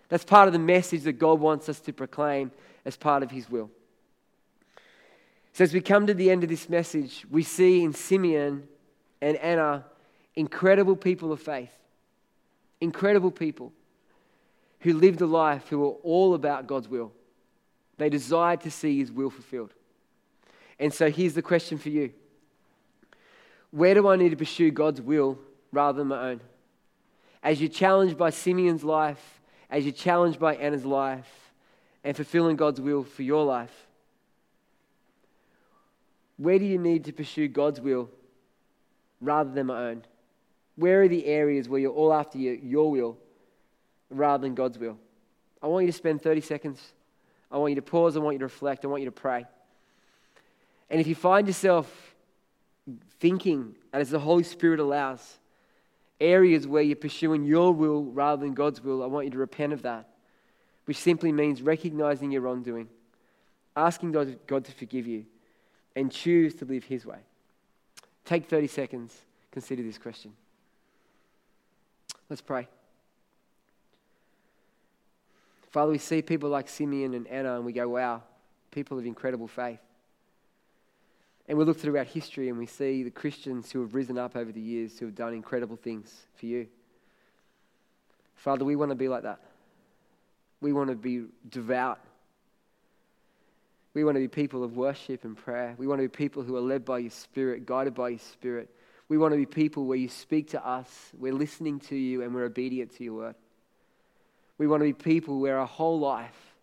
That's 0.09 0.23
part 0.23 0.47
of 0.47 0.53
the 0.53 0.59
message 0.59 1.03
that 1.03 1.13
God 1.13 1.39
wants 1.39 1.69
us 1.69 1.79
to 1.81 1.93
proclaim 1.93 2.51
as 2.85 2.97
part 2.97 3.23
of 3.23 3.31
His 3.31 3.49
will. 3.49 3.69
So, 5.53 5.63
as 5.63 5.73
we 5.73 5.81
come 5.81 6.07
to 6.07 6.13
the 6.13 6.31
end 6.31 6.43
of 6.43 6.49
this 6.49 6.69
message, 6.69 7.25
we 7.29 7.43
see 7.43 7.83
in 7.83 7.93
Simeon 7.93 8.67
and 9.21 9.37
Anna 9.37 9.85
incredible 10.35 10.95
people 10.95 11.31
of 11.31 11.41
faith, 11.41 11.73
incredible 12.79 13.31
people 13.31 13.71
who 14.79 14.93
lived 14.93 15.21
a 15.21 15.25
life 15.25 15.67
who 15.67 15.79
were 15.79 15.95
all 16.03 16.33
about 16.33 16.67
God's 16.67 16.87
will. 16.87 17.11
They 17.97 18.09
desired 18.09 18.61
to 18.61 18.71
see 18.71 18.99
His 18.99 19.11
will 19.11 19.29
fulfilled. 19.29 19.73
And 20.79 20.93
so, 20.93 21.11
here's 21.11 21.33
the 21.33 21.41
question 21.41 21.77
for 21.77 21.89
you 21.89 22.11
Where 23.69 23.93
do 23.93 24.07
I 24.07 24.15
need 24.15 24.29
to 24.29 24.37
pursue 24.37 24.71
God's 24.71 25.01
will 25.01 25.37
rather 25.71 25.99
than 25.99 26.07
my 26.07 26.29
own? 26.31 26.41
As 27.43 27.59
you're 27.59 27.69
challenged 27.69 28.17
by 28.17 28.29
Simeon's 28.29 28.83
life, 28.83 29.41
as 29.69 29.85
you're 29.85 29.93
challenged 29.93 30.39
by 30.39 30.55
Anna's 30.55 30.85
life 30.85 31.51
and 32.03 32.15
fulfilling 32.15 32.55
God's 32.55 32.81
will 32.81 33.03
for 33.03 33.23
your 33.23 33.45
life? 33.45 33.87
Where 36.37 36.57
do 36.57 36.65
you 36.65 36.79
need 36.79 37.05
to 37.05 37.13
pursue 37.13 37.47
God's 37.47 37.79
will 37.79 38.09
rather 39.21 39.51
than 39.51 39.67
my 39.67 39.89
own? 39.89 40.03
Where 40.75 41.03
are 41.03 41.07
the 41.07 41.25
areas 41.25 41.69
where 41.69 41.79
you're 41.79 41.91
all 41.91 42.13
after 42.13 42.37
your 42.37 42.89
will 42.91 43.17
rather 44.09 44.41
than 44.41 44.55
God's 44.55 44.77
will? 44.77 44.97
I 45.61 45.67
want 45.67 45.85
you 45.85 45.91
to 45.91 45.97
spend 45.97 46.21
30 46.21 46.41
seconds. 46.41 46.81
I 47.51 47.57
want 47.57 47.71
you 47.71 47.75
to 47.75 47.81
pause. 47.81 48.17
I 48.17 48.19
want 48.19 48.35
you 48.35 48.39
to 48.39 48.45
reflect. 48.45 48.83
I 48.83 48.87
want 48.87 49.01
you 49.01 49.09
to 49.09 49.11
pray. 49.11 49.45
And 50.89 50.99
if 50.99 51.07
you 51.07 51.15
find 51.15 51.47
yourself 51.47 52.15
thinking, 53.19 53.75
and 53.93 54.01
as 54.01 54.09
the 54.09 54.19
Holy 54.19 54.43
Spirit 54.43 54.79
allows, 54.79 55.37
areas 56.19 56.67
where 56.67 56.81
you're 56.81 56.95
pursuing 56.95 57.43
your 57.45 57.73
will 57.73 58.03
rather 58.05 58.41
than 58.41 58.53
God's 58.53 58.81
will, 58.81 59.03
I 59.03 59.07
want 59.07 59.25
you 59.25 59.31
to 59.31 59.37
repent 59.37 59.73
of 59.73 59.83
that, 59.83 60.09
which 60.85 60.97
simply 60.97 61.31
means 61.31 61.61
recognizing 61.61 62.31
your 62.31 62.41
wrongdoing, 62.41 62.89
asking 63.75 64.11
God, 64.11 64.39
God 64.47 64.65
to 64.65 64.71
forgive 64.71 65.07
you, 65.07 65.25
and 65.95 66.11
choose 66.11 66.55
to 66.55 66.65
live 66.65 66.83
His 66.83 67.05
way. 67.05 67.19
Take 68.25 68.47
30 68.47 68.67
seconds, 68.67 69.17
consider 69.51 69.83
this 69.83 69.97
question. 69.97 70.33
Let's 72.29 72.41
pray. 72.41 72.67
Father, 75.71 75.91
we 75.91 75.97
see 75.97 76.21
people 76.21 76.49
like 76.49 76.69
Simeon 76.69 77.13
and 77.13 77.27
Anna, 77.27 77.55
and 77.55 77.65
we 77.65 77.73
go, 77.73 77.87
wow, 77.89 78.23
people 78.71 78.97
of 78.97 79.05
incredible 79.05 79.47
faith. 79.47 79.79
And 81.47 81.57
we 81.57 81.65
look 81.65 81.79
throughout 81.79 82.07
history 82.07 82.49
and 82.49 82.57
we 82.57 82.65
see 82.65 83.03
the 83.03 83.11
Christians 83.11 83.71
who 83.71 83.81
have 83.81 83.93
risen 83.93 84.17
up 84.17 84.35
over 84.35 84.51
the 84.51 84.61
years 84.61 84.99
who 84.99 85.07
have 85.07 85.15
done 85.15 85.33
incredible 85.33 85.75
things 85.75 86.27
for 86.35 86.45
you. 86.45 86.67
Father, 88.35 88.63
we 88.63 88.75
want 88.75 88.91
to 88.91 88.95
be 88.95 89.07
like 89.07 89.23
that. 89.23 89.39
We 90.61 90.71
want 90.71 90.89
to 90.89 90.95
be 90.95 91.25
devout. 91.49 91.99
We 93.93 94.03
want 94.03 94.15
to 94.15 94.19
be 94.19 94.27
people 94.27 94.63
of 94.63 94.77
worship 94.77 95.25
and 95.25 95.35
prayer. 95.35 95.75
We 95.77 95.87
want 95.87 95.99
to 95.99 96.07
be 96.07 96.15
people 96.15 96.43
who 96.43 96.55
are 96.55 96.61
led 96.61 96.85
by 96.85 96.99
your 96.99 97.11
Spirit, 97.11 97.65
guided 97.65 97.93
by 97.93 98.09
your 98.09 98.19
Spirit. 98.19 98.69
We 99.09 99.17
want 99.17 99.33
to 99.33 99.37
be 99.37 99.45
people 99.45 99.85
where 99.85 99.97
you 99.97 100.07
speak 100.07 100.51
to 100.51 100.65
us, 100.65 100.87
we're 101.17 101.33
listening 101.33 101.79
to 101.81 101.95
you, 101.95 102.21
and 102.21 102.33
we're 102.33 102.45
obedient 102.45 102.95
to 102.97 103.03
your 103.03 103.15
word. 103.15 103.35
We 104.57 104.67
want 104.67 104.81
to 104.81 104.85
be 104.85 104.93
people 104.93 105.39
where 105.39 105.57
our 105.57 105.67
whole 105.67 105.99
life 105.99 106.53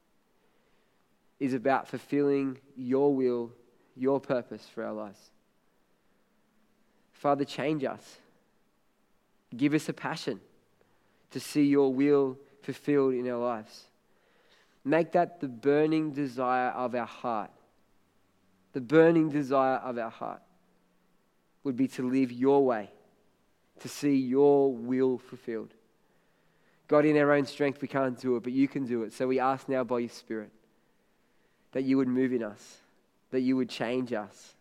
is 1.39 1.53
about 1.53 1.89
fulfilling 1.89 2.59
your 2.77 3.15
will 3.15 3.53
your 3.99 4.21
purpose 4.21 4.67
for 4.73 4.85
our 4.85 4.93
lives. 4.93 5.19
Father, 7.13 7.45
change 7.45 7.85
us. 7.85 8.19
Give 9.57 9.75
us 9.75 9.89
a 9.89 9.93
passion 9.93 10.41
to 11.33 11.41
see 11.41 11.65
your 11.65 11.93
will 11.93 12.39
fulfilled 12.63 13.15
in 13.15 13.29
our 13.29 13.39
lives. 13.39 13.88
Make 14.85 15.13
that 15.13 15.41
the 15.41 15.49
burning 15.49 16.13
desire 16.13 16.71
of 16.71 16.95
our 16.95 17.07
heart. 17.07 17.51
The 18.73 18.81
burning 18.81 19.31
desire 19.31 19.77
of 19.77 19.99
our 19.99 20.11
heart 20.11 20.43
would 21.65 21.77
be 21.77 21.89
to 21.89 22.09
live 22.09 22.33
your 22.33 22.65
way, 22.65 22.91
to 23.81 23.89
see 23.89 24.15
your 24.15 24.73
will 24.73 25.19
fulfilled. 25.19 25.75
God, 26.87 27.05
in 27.05 27.17
our 27.19 27.33
own 27.33 27.45
strength, 27.45 27.83
we 27.83 27.89
can't 27.89 28.19
do 28.19 28.37
it, 28.37 28.43
but 28.43 28.53
you 28.53 28.69
can 28.69 28.87
do 28.87 29.03
it. 29.03 29.13
So 29.13 29.27
we 29.27 29.41
ask 29.41 29.69
now 29.69 29.85
by 29.85 29.99
your 29.99 30.09
Spirit 30.09 30.51
that 31.73 31.85
you 31.85 31.99
would 31.99 32.09
move 32.09 32.33
in 32.33 32.43
us 32.43 32.79
that 33.31 33.41
you 33.41 33.57
would 33.57 33.69
change 33.69 34.13
us, 34.13 34.55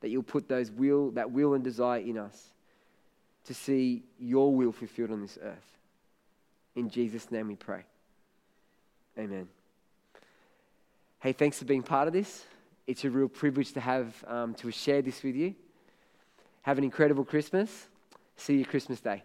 that 0.00 0.08
you'll 0.08 0.22
put 0.22 0.48
those 0.48 0.70
will, 0.70 1.10
that 1.12 1.30
will 1.30 1.54
and 1.54 1.64
desire 1.64 2.00
in 2.00 2.18
us 2.18 2.50
to 3.46 3.54
see 3.54 4.02
your 4.18 4.54
will 4.54 4.72
fulfilled 4.72 5.10
on 5.10 5.22
this 5.22 5.38
earth. 5.42 5.78
In 6.76 6.88
Jesus' 6.88 7.30
name 7.30 7.48
we 7.48 7.56
pray. 7.56 7.84
Amen. 9.18 9.48
Hey, 11.20 11.32
thanks 11.32 11.58
for 11.58 11.64
being 11.64 11.82
part 11.82 12.08
of 12.08 12.12
this. 12.12 12.44
It's 12.86 13.04
a 13.04 13.10
real 13.10 13.28
privilege 13.28 13.72
to 13.72 13.80
have 13.80 14.24
um, 14.26 14.54
to 14.54 14.70
share 14.70 15.00
this 15.02 15.22
with 15.22 15.36
you. 15.36 15.54
Have 16.62 16.78
an 16.78 16.84
incredible 16.84 17.24
Christmas. 17.24 17.86
See 18.36 18.56
you 18.58 18.64
Christmas 18.64 19.00
Day. 19.00 19.22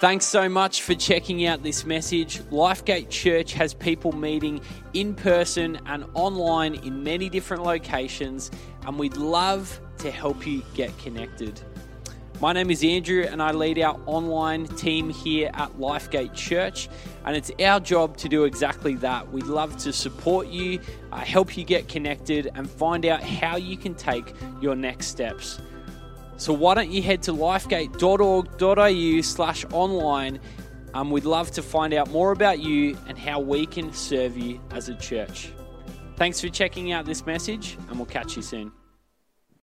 Thanks 0.00 0.26
so 0.26 0.48
much 0.48 0.82
for 0.82 0.94
checking 0.94 1.46
out 1.46 1.62
this 1.62 1.84
message. 1.84 2.40
Lifegate 2.50 3.08
Church 3.08 3.52
has 3.52 3.72
people 3.72 4.10
meeting 4.10 4.60
in 4.94 5.14
person 5.14 5.78
and 5.86 6.04
online 6.14 6.74
in 6.74 7.04
many 7.04 7.28
different 7.28 7.62
locations, 7.62 8.50
and 8.84 8.98
we'd 8.98 9.16
love 9.16 9.80
to 9.98 10.10
help 10.10 10.44
you 10.44 10.62
get 10.74 10.96
connected. 10.98 11.62
My 12.42 12.52
name 12.52 12.70
is 12.72 12.82
Andrew, 12.82 13.22
and 13.22 13.40
I 13.40 13.52
lead 13.52 13.78
our 13.78 13.96
online 14.04 14.66
team 14.66 15.08
here 15.10 15.52
at 15.54 15.78
Lifegate 15.78 16.34
Church, 16.34 16.88
and 17.24 17.36
it's 17.36 17.52
our 17.60 17.78
job 17.78 18.16
to 18.16 18.28
do 18.28 18.42
exactly 18.42 18.96
that. 18.96 19.30
We'd 19.30 19.46
love 19.46 19.76
to 19.76 19.92
support 19.92 20.48
you, 20.48 20.80
uh, 21.12 21.18
help 21.18 21.56
you 21.56 21.62
get 21.62 21.86
connected, 21.86 22.50
and 22.56 22.68
find 22.68 23.06
out 23.06 23.22
how 23.22 23.54
you 23.58 23.76
can 23.76 23.94
take 23.94 24.34
your 24.60 24.74
next 24.74 25.06
steps. 25.06 25.60
So 26.36 26.52
why 26.52 26.74
don't 26.74 26.90
you 26.90 27.00
head 27.00 27.22
to 27.22 27.32
lifegate.org.au 27.32 29.20
slash 29.20 29.64
online. 29.70 30.40
Um, 30.94 31.12
we'd 31.12 31.24
love 31.24 31.52
to 31.52 31.62
find 31.62 31.94
out 31.94 32.10
more 32.10 32.32
about 32.32 32.58
you 32.58 32.98
and 33.06 33.16
how 33.16 33.38
we 33.38 33.66
can 33.66 33.92
serve 33.92 34.36
you 34.36 34.60
as 34.72 34.88
a 34.88 34.96
church. 34.96 35.52
Thanks 36.16 36.40
for 36.40 36.48
checking 36.48 36.90
out 36.90 37.04
this 37.04 37.24
message, 37.24 37.78
and 37.88 37.98
we'll 37.98 38.06
catch 38.06 38.34
you 38.34 38.42
soon. 38.42 38.72